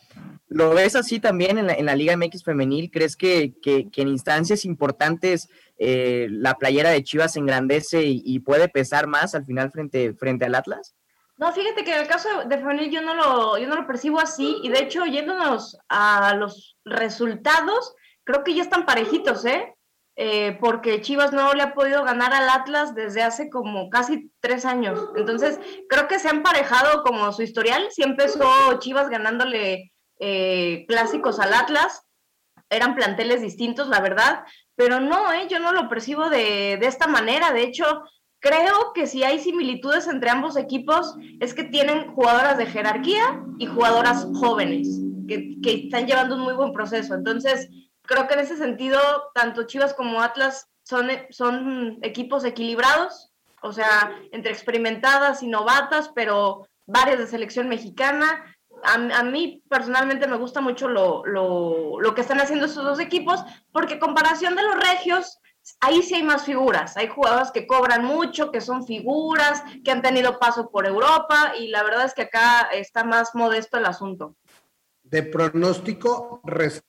¿Lo 0.48 0.70
ves 0.74 0.96
así 0.96 1.20
también 1.20 1.58
en 1.58 1.86
la, 1.86 1.96
Liga 1.96 2.16
MX 2.16 2.44
femenil? 2.44 2.90
¿Crees 2.90 3.16
que, 3.16 3.54
en 3.64 4.08
instancias 4.08 4.64
importantes 4.64 5.48
eh, 5.78 6.28
la 6.30 6.54
playera 6.54 6.90
de 6.90 7.02
Chivas 7.02 7.36
engrandece 7.36 8.02
y, 8.04 8.38
puede 8.40 8.68
pesar 8.68 9.06
más 9.06 9.34
al 9.34 9.44
final 9.44 9.70
frente, 9.70 10.14
frente 10.14 10.44
al 10.44 10.54
Atlas? 10.54 10.94
No, 11.36 11.52
fíjate 11.52 11.82
que 11.82 11.92
en 11.92 12.02
el 12.02 12.06
caso 12.06 12.28
de 12.46 12.58
femenil 12.58 12.90
yo 12.90 13.02
no, 13.02 13.14
lo, 13.14 13.58
yo 13.58 13.66
no 13.66 13.74
lo 13.74 13.86
percibo 13.86 14.20
así 14.20 14.60
y 14.62 14.68
de 14.68 14.80
hecho 14.80 15.04
yéndonos 15.04 15.76
a 15.88 16.34
los 16.36 16.76
resultados, 16.84 17.94
creo 18.22 18.44
que 18.44 18.54
ya 18.54 18.62
están 18.62 18.86
parejitos, 18.86 19.44
¿eh? 19.44 19.73
¿Eh? 20.16 20.56
porque 20.60 21.00
Chivas 21.00 21.32
no 21.32 21.52
le 21.54 21.62
ha 21.62 21.74
podido 21.74 22.04
ganar 22.04 22.32
al 22.32 22.48
Atlas 22.48 22.94
desde 22.94 23.22
hace 23.22 23.50
como 23.50 23.90
casi 23.90 24.30
tres 24.40 24.64
años. 24.64 25.00
Entonces, 25.16 25.58
creo 25.88 26.08
que 26.08 26.18
se 26.18 26.28
han 26.28 26.42
parejado 26.42 27.02
como 27.02 27.32
su 27.32 27.42
historial. 27.42 27.88
Sí 27.90 28.02
empezó 28.02 28.78
Chivas 28.78 29.08
ganándole 29.08 29.92
eh, 30.20 30.84
clásicos 30.86 31.40
al 31.40 31.52
Atlas, 31.54 32.06
eran 32.70 32.94
planteles 32.94 33.42
distintos, 33.42 33.88
la 33.88 34.00
verdad, 34.00 34.44
pero 34.76 35.00
no, 35.00 35.32
eh, 35.32 35.46
yo 35.50 35.58
no 35.58 35.72
lo 35.72 35.88
percibo 35.88 36.30
de, 36.30 36.74
esta 36.74 37.06
manera. 37.06 37.52
De 37.52 37.62
hecho, 37.62 38.02
creo 38.40 38.92
que 38.94 39.06
si 39.06 39.22
hay 39.24 39.38
similitudes 39.38 40.06
entre 40.06 40.30
ambos 40.30 40.56
equipos 40.56 41.14
es 41.40 41.54
que 41.54 41.64
tienen 41.64 42.12
jugadoras 42.12 42.58
de 42.58 42.66
jerarquía 42.66 43.42
y 43.58 43.66
jugadoras 43.66 44.26
jóvenes 44.34 45.00
que, 45.28 45.56
están 45.64 46.06
llevando 46.06 46.36
un 46.36 46.42
muy 46.42 46.54
buen 46.54 46.72
proceso. 46.72 47.14
Entonces, 47.14 47.68
creo 48.06 48.26
que 48.26 48.34
en 48.34 48.40
ese 48.40 48.56
sentido, 48.56 49.00
tanto 49.34 49.64
Chivas 49.64 49.94
como 49.94 50.22
Atlas 50.22 50.68
son, 50.82 51.08
son 51.30 51.98
equipos 52.02 52.44
equilibrados, 52.44 53.32
o 53.62 53.72
sea, 53.72 54.14
entre 54.32 54.52
experimentadas 54.52 55.42
y 55.42 55.48
novatas, 55.48 56.10
pero 56.14 56.68
varias 56.86 57.18
de 57.18 57.26
selección 57.26 57.68
mexicana 57.68 58.44
a, 58.84 59.22
mí 59.22 59.62
personalmente 59.68 60.26
me 60.26 60.36
gusta 60.36 60.60
mucho 60.60 60.88
lo, 60.88 61.24
lo, 61.24 62.14
que 62.14 62.20
están 62.20 62.40
haciendo 62.40 62.66
estos 62.66 62.84
dos 62.84 63.00
equipos, 63.00 63.42
porque 63.72 63.98
comparación 63.98 64.54
de 64.56 64.62
los 64.62 64.76
regios, 64.76 65.40
ahí 65.80 66.02
sí 66.02 66.14
hay 66.14 66.22
más 66.22 66.44
figuras. 66.44 66.96
Hay 66.96 67.08
jugadores 67.08 67.50
que 67.50 67.66
cobran 67.66 68.04
mucho, 68.04 68.50
que 68.50 68.60
son 68.60 68.86
figuras, 68.86 69.62
que 69.84 69.90
han 69.90 70.02
tenido 70.02 70.38
paso 70.38 70.70
por 70.70 70.86
Europa, 70.86 71.54
y 71.58 71.68
la 71.68 71.82
verdad 71.82 72.04
es 72.04 72.14
que 72.14 72.22
acá 72.22 72.68
está 72.72 73.04
más 73.04 73.34
modesto 73.34 73.78
el 73.78 73.86
asunto. 73.86 74.36
De 75.14 75.22
pronóstico, 75.22 76.42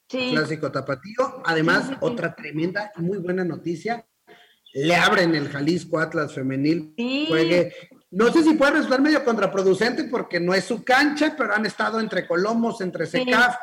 clásico 0.08 0.72
tapatío. 0.72 1.44
Además, 1.46 1.92
otra 2.00 2.36
tremenda 2.36 2.92
y 2.98 3.04
muy 3.04 3.20
buena 3.20 3.44
noticia. 3.44 4.04
Le 4.74 4.96
abren 4.96 5.36
el 5.36 5.48
Jalisco 5.48 6.00
Atlas 6.00 6.34
Femenil. 6.34 6.96
Juegue 7.28 7.72
no 8.10 8.34
sé 8.34 8.42
si 8.42 8.56
puede 8.56 8.72
resultar 8.72 9.00
medio 9.00 9.24
contraproducente 9.24 10.06
porque 10.06 10.40
no 10.40 10.56
es 10.56 10.64
su 10.64 10.84
cancha, 10.84 11.36
pero 11.38 11.54
han 11.54 11.68
estado 11.68 12.00
entre 12.00 12.26
Colomos, 12.26 12.82
entre 12.82 13.06
SECAF. 13.06 13.58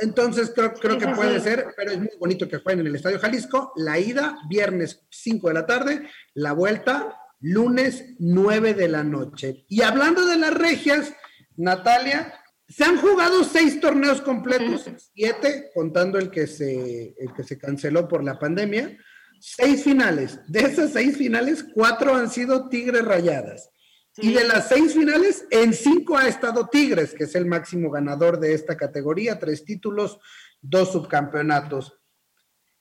Entonces 0.00 0.52
creo, 0.54 0.72
creo 0.72 0.96
que 0.96 1.08
puede 1.08 1.38
ser, 1.40 1.74
pero 1.76 1.90
es 1.90 1.98
muy 1.98 2.16
bonito 2.18 2.48
que 2.48 2.60
jueguen 2.60 2.80
en 2.80 2.86
el 2.86 2.94
Estadio 2.94 3.18
Jalisco. 3.18 3.74
La 3.76 3.98
ida, 3.98 4.38
viernes 4.48 5.04
5 5.10 5.48
de 5.48 5.54
la 5.54 5.66
tarde, 5.66 6.08
la 6.32 6.52
vuelta, 6.52 7.14
lunes 7.40 8.14
9 8.20 8.72
de 8.72 8.88
la 8.88 9.04
noche. 9.04 9.66
Y 9.68 9.82
hablando 9.82 10.24
de 10.24 10.38
las 10.38 10.54
regias, 10.54 11.12
Natalia, 11.56 12.32
se 12.72 12.84
han 12.84 12.98
jugado 12.98 13.44
seis 13.44 13.80
torneos 13.80 14.20
completos, 14.20 14.90
siete, 15.14 15.70
contando 15.74 16.18
el 16.18 16.30
que 16.30 16.46
se, 16.46 17.14
el 17.18 17.32
que 17.34 17.44
se 17.44 17.58
canceló 17.58 18.08
por 18.08 18.24
la 18.24 18.38
pandemia 18.38 18.96
seis 19.42 19.82
finales. 19.82 20.40
De 20.46 20.60
esas 20.60 20.92
seis 20.92 21.16
finales, 21.16 21.64
cuatro 21.74 22.14
han 22.14 22.30
sido 22.30 22.68
Tigres 22.68 23.04
Rayadas. 23.04 23.70
Y 24.18 24.32
de 24.32 24.44
las 24.44 24.68
seis 24.68 24.94
finales, 24.94 25.46
en 25.50 25.72
cinco 25.72 26.16
ha 26.16 26.28
estado 26.28 26.68
Tigres, 26.68 27.14
que 27.14 27.24
es 27.24 27.34
el 27.34 27.46
máximo 27.46 27.90
ganador 27.90 28.38
de 28.38 28.54
esta 28.54 28.76
categoría, 28.76 29.38
tres 29.38 29.64
títulos, 29.64 30.20
dos 30.60 30.92
subcampeonatos. 30.92 31.98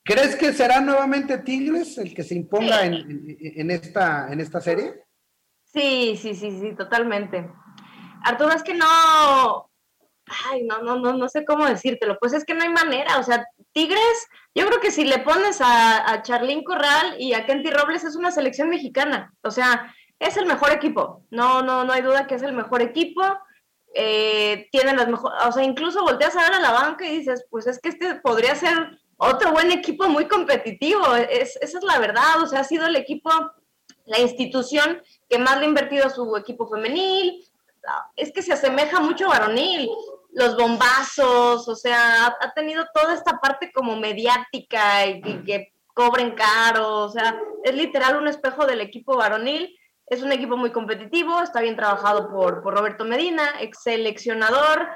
¿Crees 0.04 0.36
que 0.36 0.51
será 0.51 0.82
nuevamente 0.82 1.38
Tigres 1.39 1.97
el 1.97 2.13
que 2.13 2.23
se 2.23 2.36
imponga 2.36 2.86
en, 2.86 3.71
esta, 3.71 4.32
en 4.32 4.39
esta 4.39 4.60
serie? 4.60 5.06
Sí, 5.63 6.17
sí, 6.21 6.36
sí, 6.36 6.60
sí, 6.60 6.75
totalmente. 6.75 7.49
Arturo, 8.23 8.51
es 8.51 8.62
que 8.62 8.73
no, 8.73 9.70
ay, 10.49 10.63
no, 10.63 10.81
no, 10.81 10.97
no, 10.99 11.13
no 11.13 11.29
sé 11.29 11.45
cómo 11.45 11.65
decírtelo, 11.65 12.17
pues 12.19 12.33
es 12.33 12.45
que 12.45 12.53
no 12.53 12.63
hay 12.63 12.69
manera, 12.69 13.19
o 13.19 13.23
sea, 13.23 13.45
Tigres, 13.73 14.27
yo 14.55 14.65
creo 14.67 14.79
que 14.79 14.91
si 14.91 15.05
le 15.05 15.19
pones 15.19 15.61
a, 15.61 16.11
a 16.11 16.21
Charlín 16.21 16.63
Corral 16.63 17.15
y 17.19 17.33
a 17.33 17.45
Kenty 17.45 17.69
Robles 17.69 18.03
es 18.03 18.15
una 18.15 18.31
selección 18.31 18.69
mexicana, 18.69 19.33
o 19.43 19.51
sea, 19.51 19.93
es 20.19 20.37
el 20.37 20.45
mejor 20.45 20.71
equipo, 20.71 21.23
no, 21.31 21.61
no, 21.61 21.83
no 21.83 21.93
hay 21.93 22.01
duda 22.01 22.27
que 22.27 22.35
es 22.35 22.43
el 22.43 22.53
mejor 22.53 22.81
equipo, 22.81 23.23
eh, 23.93 24.67
tienen 24.71 24.97
las 24.97 25.07
mejores, 25.07 25.37
o 25.45 25.51
sea, 25.51 25.63
incluso 25.63 26.03
volteas 26.03 26.35
a 26.35 26.43
ver 26.43 26.53
a 26.53 26.59
la 26.59 26.71
banca 26.71 27.05
y 27.05 27.17
dices, 27.17 27.45
pues 27.49 27.67
es 27.67 27.79
que 27.79 27.89
este 27.89 28.15
podría 28.15 28.55
ser 28.55 28.99
otro 29.17 29.51
buen 29.51 29.71
equipo 29.71 30.07
muy 30.07 30.27
competitivo, 30.27 31.15
es, 31.15 31.57
esa 31.57 31.77
es 31.77 31.83
la 31.83 31.99
verdad, 31.99 32.41
o 32.41 32.47
sea, 32.47 32.61
ha 32.61 32.63
sido 32.63 32.87
el 32.87 32.95
equipo, 32.95 33.29
la 34.05 34.19
institución 34.19 35.01
que 35.29 35.37
más 35.37 35.57
le 35.57 35.65
ha 35.65 35.69
invertido 35.69 36.05
a 36.05 36.09
su 36.09 36.35
equipo 36.37 36.67
femenil, 36.67 37.45
es 38.15 38.31
que 38.31 38.41
se 38.41 38.53
asemeja 38.53 38.99
mucho 38.99 39.25
a 39.25 39.39
varonil, 39.39 39.89
los 40.33 40.55
bombazos, 40.55 41.67
o 41.67 41.75
sea, 41.75 42.27
ha, 42.27 42.53
tenido 42.53 42.85
toda 42.93 43.13
esta 43.13 43.39
parte 43.39 43.71
como 43.73 43.95
mediática 43.97 45.05
y, 45.05 45.21
que 45.43 45.73
cobren 45.93 46.31
caro, 46.31 46.99
o 46.99 47.09
sea, 47.09 47.37
es 47.63 47.75
literal 47.75 48.17
un 48.17 48.27
espejo 48.27 48.65
del 48.65 48.81
equipo 48.81 49.17
varonil. 49.17 49.77
Es 50.07 50.21
un 50.21 50.31
equipo 50.33 50.57
muy 50.57 50.71
competitivo, 50.71 51.41
está 51.41 51.61
bien 51.61 51.77
trabajado 51.77 52.29
por, 52.29 52.61
por 52.61 52.73
Roberto 52.73 53.05
Medina, 53.05 53.43
ex 53.61 53.83
seleccionador. 53.83 54.89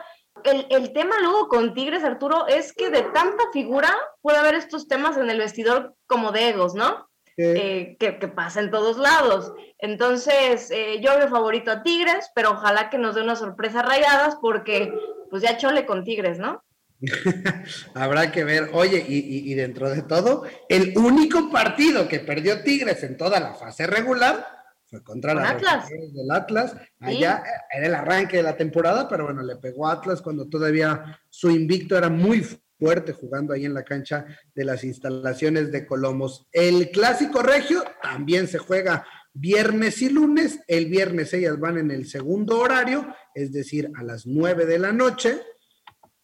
El, 0.43 0.67
el, 0.69 0.91
tema 0.91 1.15
luego 1.21 1.47
con 1.47 1.73
Tigres, 1.73 2.03
Arturo, 2.03 2.47
es 2.47 2.73
que 2.73 2.89
de 2.89 3.03
tanta 3.03 3.45
figura 3.53 3.95
puede 4.21 4.39
haber 4.39 4.55
estos 4.55 4.89
temas 4.89 5.15
en 5.15 5.29
el 5.29 5.37
vestidor 5.37 5.95
como 6.05 6.33
de 6.33 6.49
egos, 6.49 6.75
¿no? 6.75 7.07
Eh, 7.37 7.97
que, 7.99 8.13
pasa 8.29 8.61
en 8.61 8.71
todos 8.71 8.97
lados. 8.97 9.51
Entonces, 9.79 10.71
eh, 10.71 11.01
yo 11.01 11.17
veo 11.17 11.27
favorito 11.27 11.69
a 11.69 11.83
Tigres, 11.83 12.31
pero 12.33 12.51
ojalá 12.51 12.89
que 12.89 12.97
nos 12.97 13.15
dé 13.15 13.21
una 13.23 13.35
sorpresa 13.35 13.81
rayadas 13.81 14.37
porque 14.41 14.93
pues 15.29 15.43
ya 15.43 15.57
chole 15.57 15.85
con 15.85 16.03
Tigres, 16.03 16.39
¿no? 16.39 16.63
Habrá 17.93 18.31
que 18.31 18.43
ver. 18.43 18.69
Oye, 18.73 19.03
y, 19.07 19.53
dentro 19.53 19.89
de 19.89 20.01
todo, 20.01 20.43
el 20.69 20.97
único 20.97 21.51
partido 21.51 22.07
que 22.07 22.19
perdió 22.19 22.63
Tigres 22.63 23.03
en 23.03 23.17
toda 23.17 23.39
la 23.39 23.53
fase 23.53 23.85
regular 23.87 24.47
fue 24.87 25.03
contra 25.03 25.33
la 25.33 25.49
Atlas. 25.49 25.89
del 25.89 26.31
Atlas. 26.31 26.75
Allá 26.99 27.43
era 27.71 27.87
el 27.87 27.95
arranque 27.95 28.37
de 28.37 28.43
la 28.43 28.55
temporada, 28.55 29.07
pero 29.07 29.25
bueno, 29.25 29.41
le 29.41 29.55
pegó 29.57 29.87
a 29.87 29.93
Atlas 29.93 30.21
cuando 30.21 30.47
todavía 30.47 31.19
su 31.29 31.49
invicto 31.49 31.97
era 31.97 32.09
muy 32.09 32.45
fuerte 32.77 33.13
jugando 33.13 33.53
ahí 33.53 33.65
en 33.65 33.73
la 33.73 33.83
cancha 33.83 34.25
de 34.53 34.65
las 34.65 34.83
instalaciones 34.83 35.71
de 35.71 35.85
Colomos. 35.85 36.47
El 36.51 36.91
clásico 36.91 37.41
regio 37.41 37.83
también 38.01 38.47
se 38.47 38.57
juega 38.57 39.05
viernes 39.35 40.01
y 40.01 40.09
lunes. 40.09 40.61
El 40.67 40.87
viernes 40.87 41.33
ellas 41.33 41.59
van 41.59 41.77
en 41.77 41.91
el 41.91 42.07
segundo 42.07 42.59
horario, 42.59 43.13
es 43.35 43.51
decir, 43.51 43.91
a 43.95 44.03
las 44.03 44.25
nueve 44.25 44.65
de 44.65 44.79
la 44.79 44.91
noche. 44.91 45.41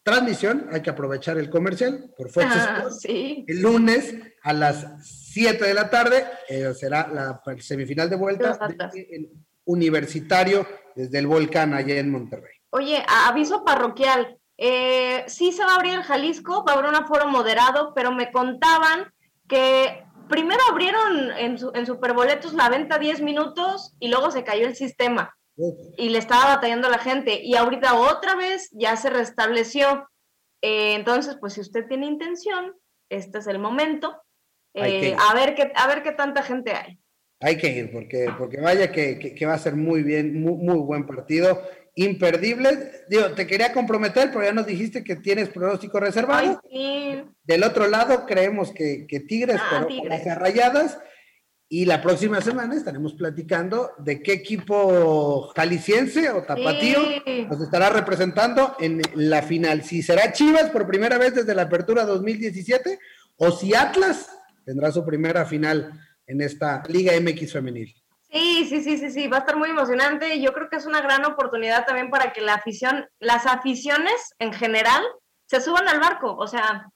Transmisión, 0.02 0.66
hay 0.72 0.82
que 0.82 0.90
aprovechar 0.90 1.38
el 1.38 1.48
comercial 1.48 2.12
por 2.16 2.28
Fox 2.30 2.46
ah, 2.50 2.74
Sports. 2.78 3.04
El 3.04 3.62
lunes 3.62 4.16
a 4.42 4.52
las 4.52 5.06
7 5.32 5.64
de 5.64 5.74
la 5.74 5.88
tarde 5.88 6.26
eh, 6.48 6.74
será 6.74 7.06
la 7.06 7.40
semifinal 7.60 8.10
de 8.10 8.16
vuelta 8.16 8.58
universitario 9.64 10.66
desde 10.96 11.18
el 11.20 11.28
volcán 11.28 11.72
allá 11.72 11.96
en 11.98 12.10
Monterrey. 12.10 12.56
Oye, 12.70 13.04
aviso 13.06 13.64
parroquial. 13.64 14.38
Eh, 14.58 15.24
sí 15.28 15.52
se 15.52 15.64
va 15.64 15.72
a 15.72 15.76
abrir 15.76 15.94
el 15.94 16.02
Jalisco, 16.02 16.64
va 16.64 16.72
a 16.72 16.78
haber 16.78 16.88
un 16.88 16.96
aforo 16.96 17.28
moderado, 17.28 17.92
pero 17.94 18.12
me 18.12 18.32
contaban 18.32 19.12
que 19.48 20.04
primero 20.28 20.60
abrieron 20.70 21.30
en, 21.38 21.56
en 21.74 21.86
Superboletos 21.86 22.54
la 22.54 22.68
venta 22.68 22.98
10 22.98 23.20
minutos 23.22 23.94
y 23.98 24.08
luego 24.08 24.30
se 24.30 24.44
cayó 24.44 24.66
el 24.66 24.76
sistema 24.76 25.34
y 25.96 26.08
le 26.08 26.18
estaba 26.18 26.54
batallando 26.54 26.88
a 26.88 26.90
la 26.90 26.98
gente 26.98 27.40
y 27.42 27.54
ahorita 27.56 27.94
otra 27.94 28.34
vez 28.34 28.68
ya 28.72 28.96
se 28.96 29.10
restableció. 29.10 30.08
Eh, 30.62 30.94
entonces, 30.94 31.36
pues 31.40 31.54
si 31.54 31.60
usted 31.60 31.86
tiene 31.88 32.06
intención, 32.06 32.74
este 33.10 33.38
es 33.38 33.46
el 33.46 33.58
momento. 33.58 34.22
Eh, 34.74 35.14
a, 35.18 35.34
ver 35.34 35.54
qué, 35.54 35.72
a 35.74 35.86
ver 35.86 36.02
qué 36.02 36.12
tanta 36.12 36.42
gente 36.42 36.72
hay. 36.72 36.98
Hay 37.42 37.56
que 37.56 37.68
ir, 37.68 37.90
porque, 37.90 38.28
porque 38.38 38.60
vaya 38.60 38.92
que, 38.92 39.36
va 39.44 39.54
a 39.54 39.58
ser 39.58 39.74
muy 39.74 40.04
bien, 40.04 40.40
muy, 40.40 40.54
muy, 40.54 40.78
buen 40.78 41.06
partido, 41.06 41.60
imperdible. 41.96 43.02
Digo, 43.08 43.32
te 43.32 43.48
quería 43.48 43.72
comprometer, 43.72 44.30
pero 44.32 44.44
ya 44.44 44.52
nos 44.52 44.64
dijiste 44.64 45.02
que 45.02 45.16
tienes 45.16 45.48
pronóstico 45.48 45.98
reservado. 45.98 46.62
Del 46.70 47.64
otro 47.64 47.88
lado, 47.88 48.26
creemos 48.26 48.70
que, 48.70 49.06
Tigres, 49.26 49.60
ah, 49.60 49.84
pero 49.88 50.08
las 50.08 50.38
rayadas. 50.38 50.98
Y 51.68 51.86
la 51.86 52.02
próxima 52.02 52.42
semana 52.42 52.76
estaremos 52.76 53.14
platicando 53.14 53.92
de 53.98 54.22
qué 54.22 54.34
equipo 54.34 55.50
jalisciense 55.56 56.28
o 56.28 56.42
tapatío 56.42 57.00
nos 57.48 57.62
estará 57.62 57.88
representando 57.88 58.76
en 58.78 59.00
la 59.14 59.40
final. 59.40 59.82
Si 59.82 60.02
será 60.02 60.32
Chivas 60.32 60.68
por 60.68 60.86
primera 60.86 61.16
vez 61.16 61.34
desde 61.34 61.54
la 61.54 61.62
apertura 61.62 62.04
2017 62.04 62.98
o 63.36 63.50
si 63.52 63.74
Atlas 63.74 64.28
tendrá 64.66 64.92
su 64.92 65.02
primera 65.06 65.46
final 65.46 65.98
en 66.32 66.40
esta 66.40 66.82
Liga 66.88 67.12
MX 67.20 67.52
femenil. 67.52 67.94
Sí, 68.30 68.66
sí, 68.68 68.82
sí, 68.82 68.96
sí, 68.96 69.10
sí, 69.10 69.28
va 69.28 69.38
a 69.38 69.40
estar 69.40 69.56
muy 69.56 69.68
emocionante. 69.68 70.40
Yo 70.40 70.54
creo 70.54 70.70
que 70.70 70.76
es 70.76 70.86
una 70.86 71.02
gran 71.02 71.24
oportunidad 71.26 71.84
también 71.84 72.08
para 72.08 72.32
que 72.32 72.40
la 72.40 72.54
afición, 72.54 73.06
las 73.20 73.46
aficiones 73.46 74.34
en 74.38 74.54
general, 74.54 75.02
se 75.46 75.60
suban 75.60 75.86
al 75.86 76.00
barco. 76.00 76.34
O 76.36 76.46
sea, 76.46 76.86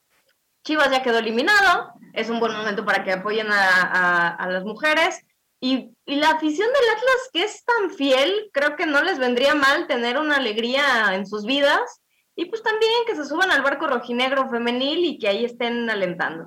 Chivas 0.65 0.91
ya 0.91 1.03
quedó 1.03 1.19
eliminado, 1.19 1.93
es 2.15 2.31
un 2.31 2.41
buen 2.41 2.53
momento 2.53 2.87
para 2.87 3.05
que 3.05 3.13
apoyen 3.13 3.49
a, 3.51 4.49
las 4.51 4.65
mujeres. 4.65 5.21
Y, 5.61 5.91
la 6.07 6.31
afición 6.31 6.69
del 6.69 6.97
Atlas, 6.97 7.31
que 7.33 7.43
es 7.43 7.65
tan 7.65 7.91
fiel, 7.91 8.49
creo 8.53 8.77
que 8.77 8.87
no 8.87 9.03
les 9.03 9.19
vendría 9.19 9.55
mal 9.55 9.87
tener 9.87 10.19
una 10.19 10.37
alegría 10.37 11.15
en 11.15 11.27
sus 11.27 11.45
vidas. 11.45 12.01
Y 12.35 12.47
pues 12.47 12.63
también 12.63 12.93
que 13.07 13.17
se 13.17 13.27
suban 13.27 13.51
al 13.51 13.63
barco 13.63 13.87
rojinegro 13.87 14.49
femenil 14.49 15.05
y 15.05 15.19
que 15.19 15.29
ahí 15.29 15.45
estén 15.45 15.91
alentando. 15.91 16.47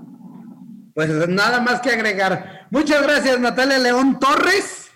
Pues 0.96 1.10
nada 1.28 1.62
más 1.62 1.82
que 1.82 1.92
agregar. 1.92 2.59
Muchas 2.72 3.02
gracias, 3.02 3.40
Natalia 3.40 3.80
León 3.80 4.20
Torres. 4.20 4.92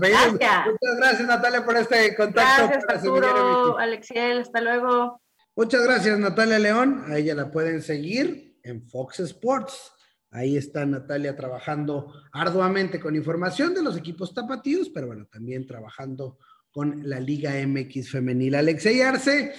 gracias. 0.00 0.66
Muchas 0.66 0.96
gracias, 0.96 1.28
Natalia, 1.28 1.64
por 1.64 1.76
este 1.76 2.14
contacto. 2.14 2.68
Gracias, 2.68 2.84
Arturo, 2.88 3.78
Alexiel, 3.78 4.40
hasta 4.40 4.60
luego. 4.60 5.20
Muchas 5.56 5.82
gracias, 5.82 6.18
Natalia 6.18 6.58
León. 6.58 7.04
A 7.08 7.18
ella 7.18 7.34
la 7.34 7.50
pueden 7.50 7.82
seguir 7.82 8.58
en 8.62 8.88
Fox 8.88 9.20
Sports. 9.20 9.92
Ahí 10.30 10.56
está 10.56 10.86
Natalia 10.86 11.34
trabajando 11.34 12.12
arduamente 12.32 13.00
con 13.00 13.16
información 13.16 13.74
de 13.74 13.82
los 13.82 13.96
equipos 13.96 14.32
tapatíos, 14.32 14.90
pero 14.90 15.08
bueno, 15.08 15.26
también 15.26 15.66
trabajando 15.66 16.38
con 16.70 17.08
la 17.08 17.18
Liga 17.18 17.54
MX 17.66 18.10
femenil. 18.12 18.54
Alexey 18.54 19.00
Arce, 19.00 19.54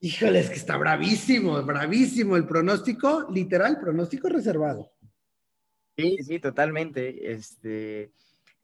híjole, 0.00 0.40
es 0.40 0.50
que 0.50 0.56
está 0.56 0.76
bravísimo, 0.76 1.60
bravísimo 1.62 2.36
el 2.36 2.46
pronóstico, 2.46 3.26
literal, 3.32 3.80
pronóstico 3.80 4.28
reservado. 4.28 4.92
Sí, 6.00 6.16
sí, 6.22 6.38
totalmente. 6.40 7.32
Este, 7.32 8.10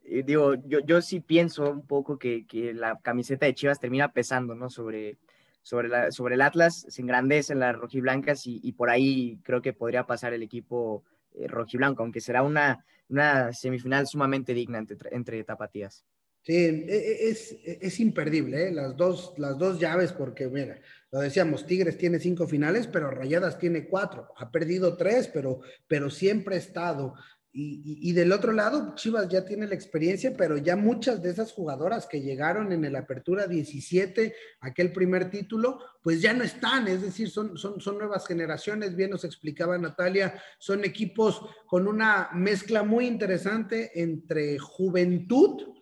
eh, 0.05 0.23
digo, 0.25 0.55
yo, 0.55 0.81
yo 0.81 1.03
sí 1.03 1.21
pienso 1.21 1.71
un 1.71 1.87
poco 1.87 2.19
que, 2.19 2.47
que 2.47 2.73
la 2.73 2.99
camiseta 3.03 3.47
de 3.47 3.55
Chivas 3.55 3.79
termina 3.81 4.13
pesando, 4.13 4.55
¿no? 4.55 4.71
Sobre, 4.71 5.19
sobre, 5.63 5.89
la, 5.89 6.11
sobre 6.13 6.37
el 6.37 6.41
Atlas, 6.43 6.87
se 6.89 7.03
engrandecen 7.03 7.59
las 7.61 7.77
rojiblancas 7.77 8.47
y, 8.47 8.61
y 8.63 8.73
por 8.73 8.89
ahí 8.91 9.39
creo 9.43 9.61
que 9.63 9.73
podría 9.75 10.07
pasar 10.07 10.33
el 10.33 10.43
equipo 10.43 11.05
eh, 11.35 11.47
rojiblanco, 11.49 12.03
aunque 12.03 12.21
será 12.23 12.43
una, 12.43 12.85
una 13.09 13.53
semifinal 13.53 14.07
sumamente 14.07 14.55
digna 14.55 14.79
entre, 14.79 15.15
entre 15.15 15.45
tapatías. 15.45 16.05
Sí, 16.47 16.55
e, 16.55 16.85
e, 16.87 17.29
es, 17.29 17.57
es 17.65 17.99
imperdible, 17.99 18.69
¿eh? 18.69 18.71
las, 18.71 18.97
dos, 18.97 19.35
las 19.37 19.59
dos 19.59 19.81
llaves, 19.81 20.13
porque 20.13 20.47
mira, 20.47 20.81
lo 21.11 21.19
decíamos, 21.19 21.67
Tigres 21.67 21.99
tiene 21.99 22.21
cinco 22.21 22.47
finales, 22.47 22.87
pero 22.87 23.11
Rayadas 23.11 23.59
tiene 23.59 23.89
cuatro, 23.89 24.29
ha 24.37 24.53
perdido 24.53 24.97
tres, 24.97 25.27
pero, 25.27 25.63
pero 25.89 26.09
siempre 26.09 26.55
ha 26.55 26.59
estado. 26.59 27.15
Y, 27.59 28.13
del 28.13 28.33
otro 28.33 28.53
lado, 28.53 28.95
Chivas 28.97 29.29
ya 29.31 29.47
tiene 29.47 29.67
la 29.67 29.75
experiencia, 29.75 30.37
pero 30.37 30.59
ya 30.59 30.77
muchas 30.77 31.23
de 31.23 31.31
esas 31.31 31.53
jugadoras 31.53 32.07
que 32.07 32.21
llegaron 32.21 32.71
en 32.71 32.85
el 32.85 32.95
Apertura 32.95 33.47
17, 33.47 34.35
aquel 34.61 34.93
primer 34.93 35.31
título, 35.31 35.81
pues 36.03 36.21
ya 36.21 36.35
no 36.35 36.45
están, 36.45 36.87
es 36.87 37.01
decir, 37.01 37.31
son, 37.31 37.57
son, 37.57 37.81
son 37.81 37.97
nuevas 37.97 38.27
generaciones, 38.27 38.95
bien 38.95 39.11
nos 39.11 39.25
explicaba 39.25 39.79
Natalia, 39.79 40.39
son 40.59 40.85
equipos 40.85 41.41
con 41.67 41.89
una 41.89 42.29
mezcla 42.35 42.83
muy 42.83 43.07
interesante 43.07 44.03
entre 44.03 44.59
juventud, 44.59 45.76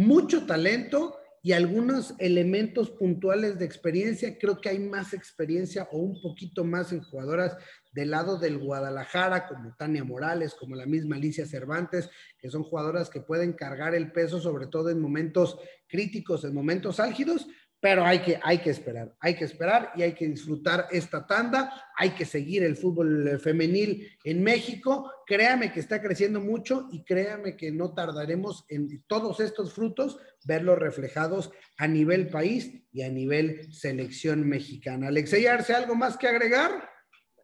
mucho 0.00 0.46
talento 0.46 1.18
y 1.42 1.52
algunos 1.52 2.14
elementos 2.18 2.90
puntuales 2.90 3.58
de 3.58 3.66
experiencia. 3.66 4.38
Creo 4.38 4.60
que 4.60 4.70
hay 4.70 4.78
más 4.78 5.12
experiencia 5.12 5.88
o 5.92 5.98
un 5.98 6.20
poquito 6.22 6.64
más 6.64 6.92
en 6.92 7.02
jugadoras 7.02 7.56
del 7.92 8.10
lado 8.10 8.38
del 8.38 8.58
Guadalajara, 8.58 9.46
como 9.46 9.74
Tania 9.76 10.02
Morales, 10.02 10.54
como 10.54 10.74
la 10.74 10.86
misma 10.86 11.16
Alicia 11.16 11.46
Cervantes, 11.46 12.08
que 12.38 12.50
son 12.50 12.62
jugadoras 12.62 13.10
que 13.10 13.20
pueden 13.20 13.52
cargar 13.52 13.94
el 13.94 14.10
peso, 14.10 14.40
sobre 14.40 14.68
todo 14.68 14.88
en 14.88 15.00
momentos 15.00 15.58
críticos, 15.86 16.44
en 16.44 16.54
momentos 16.54 16.98
álgidos, 16.98 17.46
pero 17.80 18.04
hay 18.04 18.18
que, 18.20 18.38
hay 18.42 18.58
que 18.58 18.70
esperar, 18.70 19.16
hay 19.20 19.34
que 19.34 19.44
esperar 19.44 19.92
y 19.96 20.02
hay 20.02 20.12
que 20.12 20.28
disfrutar 20.28 20.86
esta 20.90 21.26
tanda, 21.26 21.72
hay 21.96 22.10
que 22.10 22.26
seguir 22.26 22.62
el 22.62 22.76
fútbol 22.76 23.40
femenil 23.40 24.06
en 24.22 24.42
México, 24.42 25.10
créame 25.26 25.72
que 25.72 25.80
está 25.80 26.02
creciendo 26.02 26.40
mucho 26.40 26.88
y 26.92 27.02
créame 27.04 27.56
que 27.56 27.72
no 27.72 27.94
tardaremos 27.94 28.66
en 28.68 29.02
todos 29.06 29.40
estos 29.40 29.72
frutos 29.72 30.18
verlos 30.44 30.78
reflejados 30.78 31.50
a 31.78 31.88
nivel 31.88 32.28
país 32.28 32.82
y 32.92 33.02
a 33.02 33.08
nivel 33.08 33.72
selección 33.72 34.46
mexicana. 34.46 35.08
Alexey 35.08 35.46
Arce, 35.46 35.74
¿algo 35.74 35.94
más 35.94 36.18
que 36.18 36.28
agregar? 36.28 36.90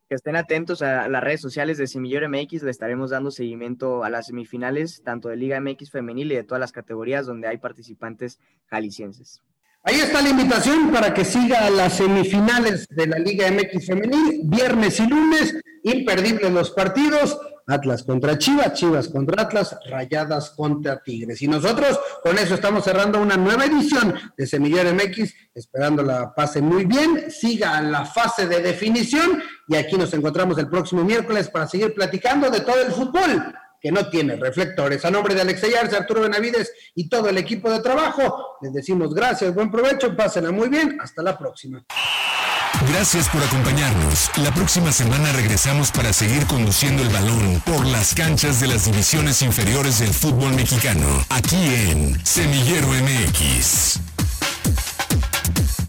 Que 0.09 0.15
estén 0.15 0.37
atentos 0.37 0.83
a 0.83 1.09
las 1.09 1.25
redes 1.25 1.41
sociales 1.41 1.79
de 1.79 1.87
Semillero 1.87 2.29
MX, 2.29 2.63
le 2.63 2.71
estaremos 2.71 3.11
dando 3.11 3.31
seguimiento 3.31 4.05
a 4.05 4.11
las 4.11 4.27
semifinales, 4.27 5.03
tanto 5.03 5.31
de 5.31 5.37
Liga 5.37 5.61
MX 5.61 5.91
femenil 5.91 6.31
y 6.31 6.37
de 6.37 6.45
todas 6.45 6.61
las 6.61 6.73
categorías 6.73 7.27
donde 7.27 7.49
hay 7.49 7.57
participantes 7.57 8.39
jaliscienses. 8.67 9.43
Ahí 9.89 10.01
está 10.01 10.21
la 10.21 10.31
invitación 10.31 10.91
para 10.91 11.15
que 11.15 11.25
siga 11.25 11.71
las 11.71 11.99
semifinales 11.99 12.89
de 12.89 13.07
la 13.07 13.21
Liga 13.21 13.49
MX 13.53 13.87
Femenil, 13.87 14.41
viernes 14.43 14.99
y 14.99 15.07
lunes, 15.07 15.55
imperdibles 15.85 16.51
los 16.51 16.73
partidos, 16.73 17.39
Atlas 17.69 18.03
contra 18.03 18.37
Chivas, 18.37 18.73
Chivas 18.73 19.07
contra 19.07 19.43
Atlas, 19.43 19.77
Rayadas 19.89 20.51
contra 20.51 21.01
Tigres. 21.05 21.41
Y 21.41 21.47
nosotros 21.47 22.01
con 22.25 22.37
eso 22.37 22.57
estamos 22.57 22.83
cerrando 22.83 23.21
una 23.21 23.37
nueva 23.37 23.67
edición 23.67 24.13
de 24.37 24.49
Semillero 24.49 24.93
MX, 24.93 25.33
esperando 25.55 26.03
la 26.03 26.35
pase 26.35 26.61
muy 26.61 26.85
bien, 26.85 27.31
siga 27.31 27.81
la 27.81 28.05
fase 28.05 28.49
de 28.49 28.63
definición 28.63 29.41
y 29.69 29.77
aquí 29.77 29.95
nos 29.97 30.13
encontramos 30.13 30.59
el 30.59 30.69
próximo 30.69 31.05
miércoles 31.05 31.49
para 31.49 31.69
seguir 31.69 31.95
platicando 31.95 32.51
de 32.51 32.59
todo 32.59 32.83
el 32.83 32.91
fútbol 32.91 33.55
que 33.81 33.93
no 33.93 34.09
tiene 34.09 34.37
reflectores. 34.37 35.05
A 35.05 35.11
nombre 35.11 35.35
de 35.35 35.43
Alexey 35.43 35.75
Arce, 35.75 35.97
Arturo 35.97 36.23
Benavides 36.23 36.73
y 36.95 37.09
todo 37.09 37.29
el 37.29 37.39
equipo 37.39 37.71
de 37.71 37.81
trabajo, 37.81 38.59
les 38.63 38.73
decimos 38.73 39.15
gracias, 39.15 39.55
buen 39.55 39.71
provecho, 39.71 40.17
pásenla 40.17 40.51
muy 40.51 40.69
bien, 40.69 40.99
hasta 41.01 41.23
la 41.23 41.39
próxima. 41.39 41.85
Gracias 42.91 43.29
por 43.31 43.43
acompañarnos. 43.43 44.31
La 44.37 44.53
próxima 44.53 44.93
semana 44.93 45.33
regresamos 45.33 45.91
para 45.91 46.13
seguir 46.13 46.47
conduciendo 46.47 47.03
el 47.03 47.09
balón 47.09 47.63
por 47.65 47.87
las 47.87 48.15
canchas 48.15 48.61
de 48.61 48.69
las 48.69 48.85
divisiones 48.85 49.43
inferiores 49.43 49.99
del 49.99 50.13
fútbol 50.13 50.53
mexicano, 50.55 51.25
aquí 51.31 51.57
en 51.57 52.25
Semillero 52.25 52.89
MX. 52.89 54.01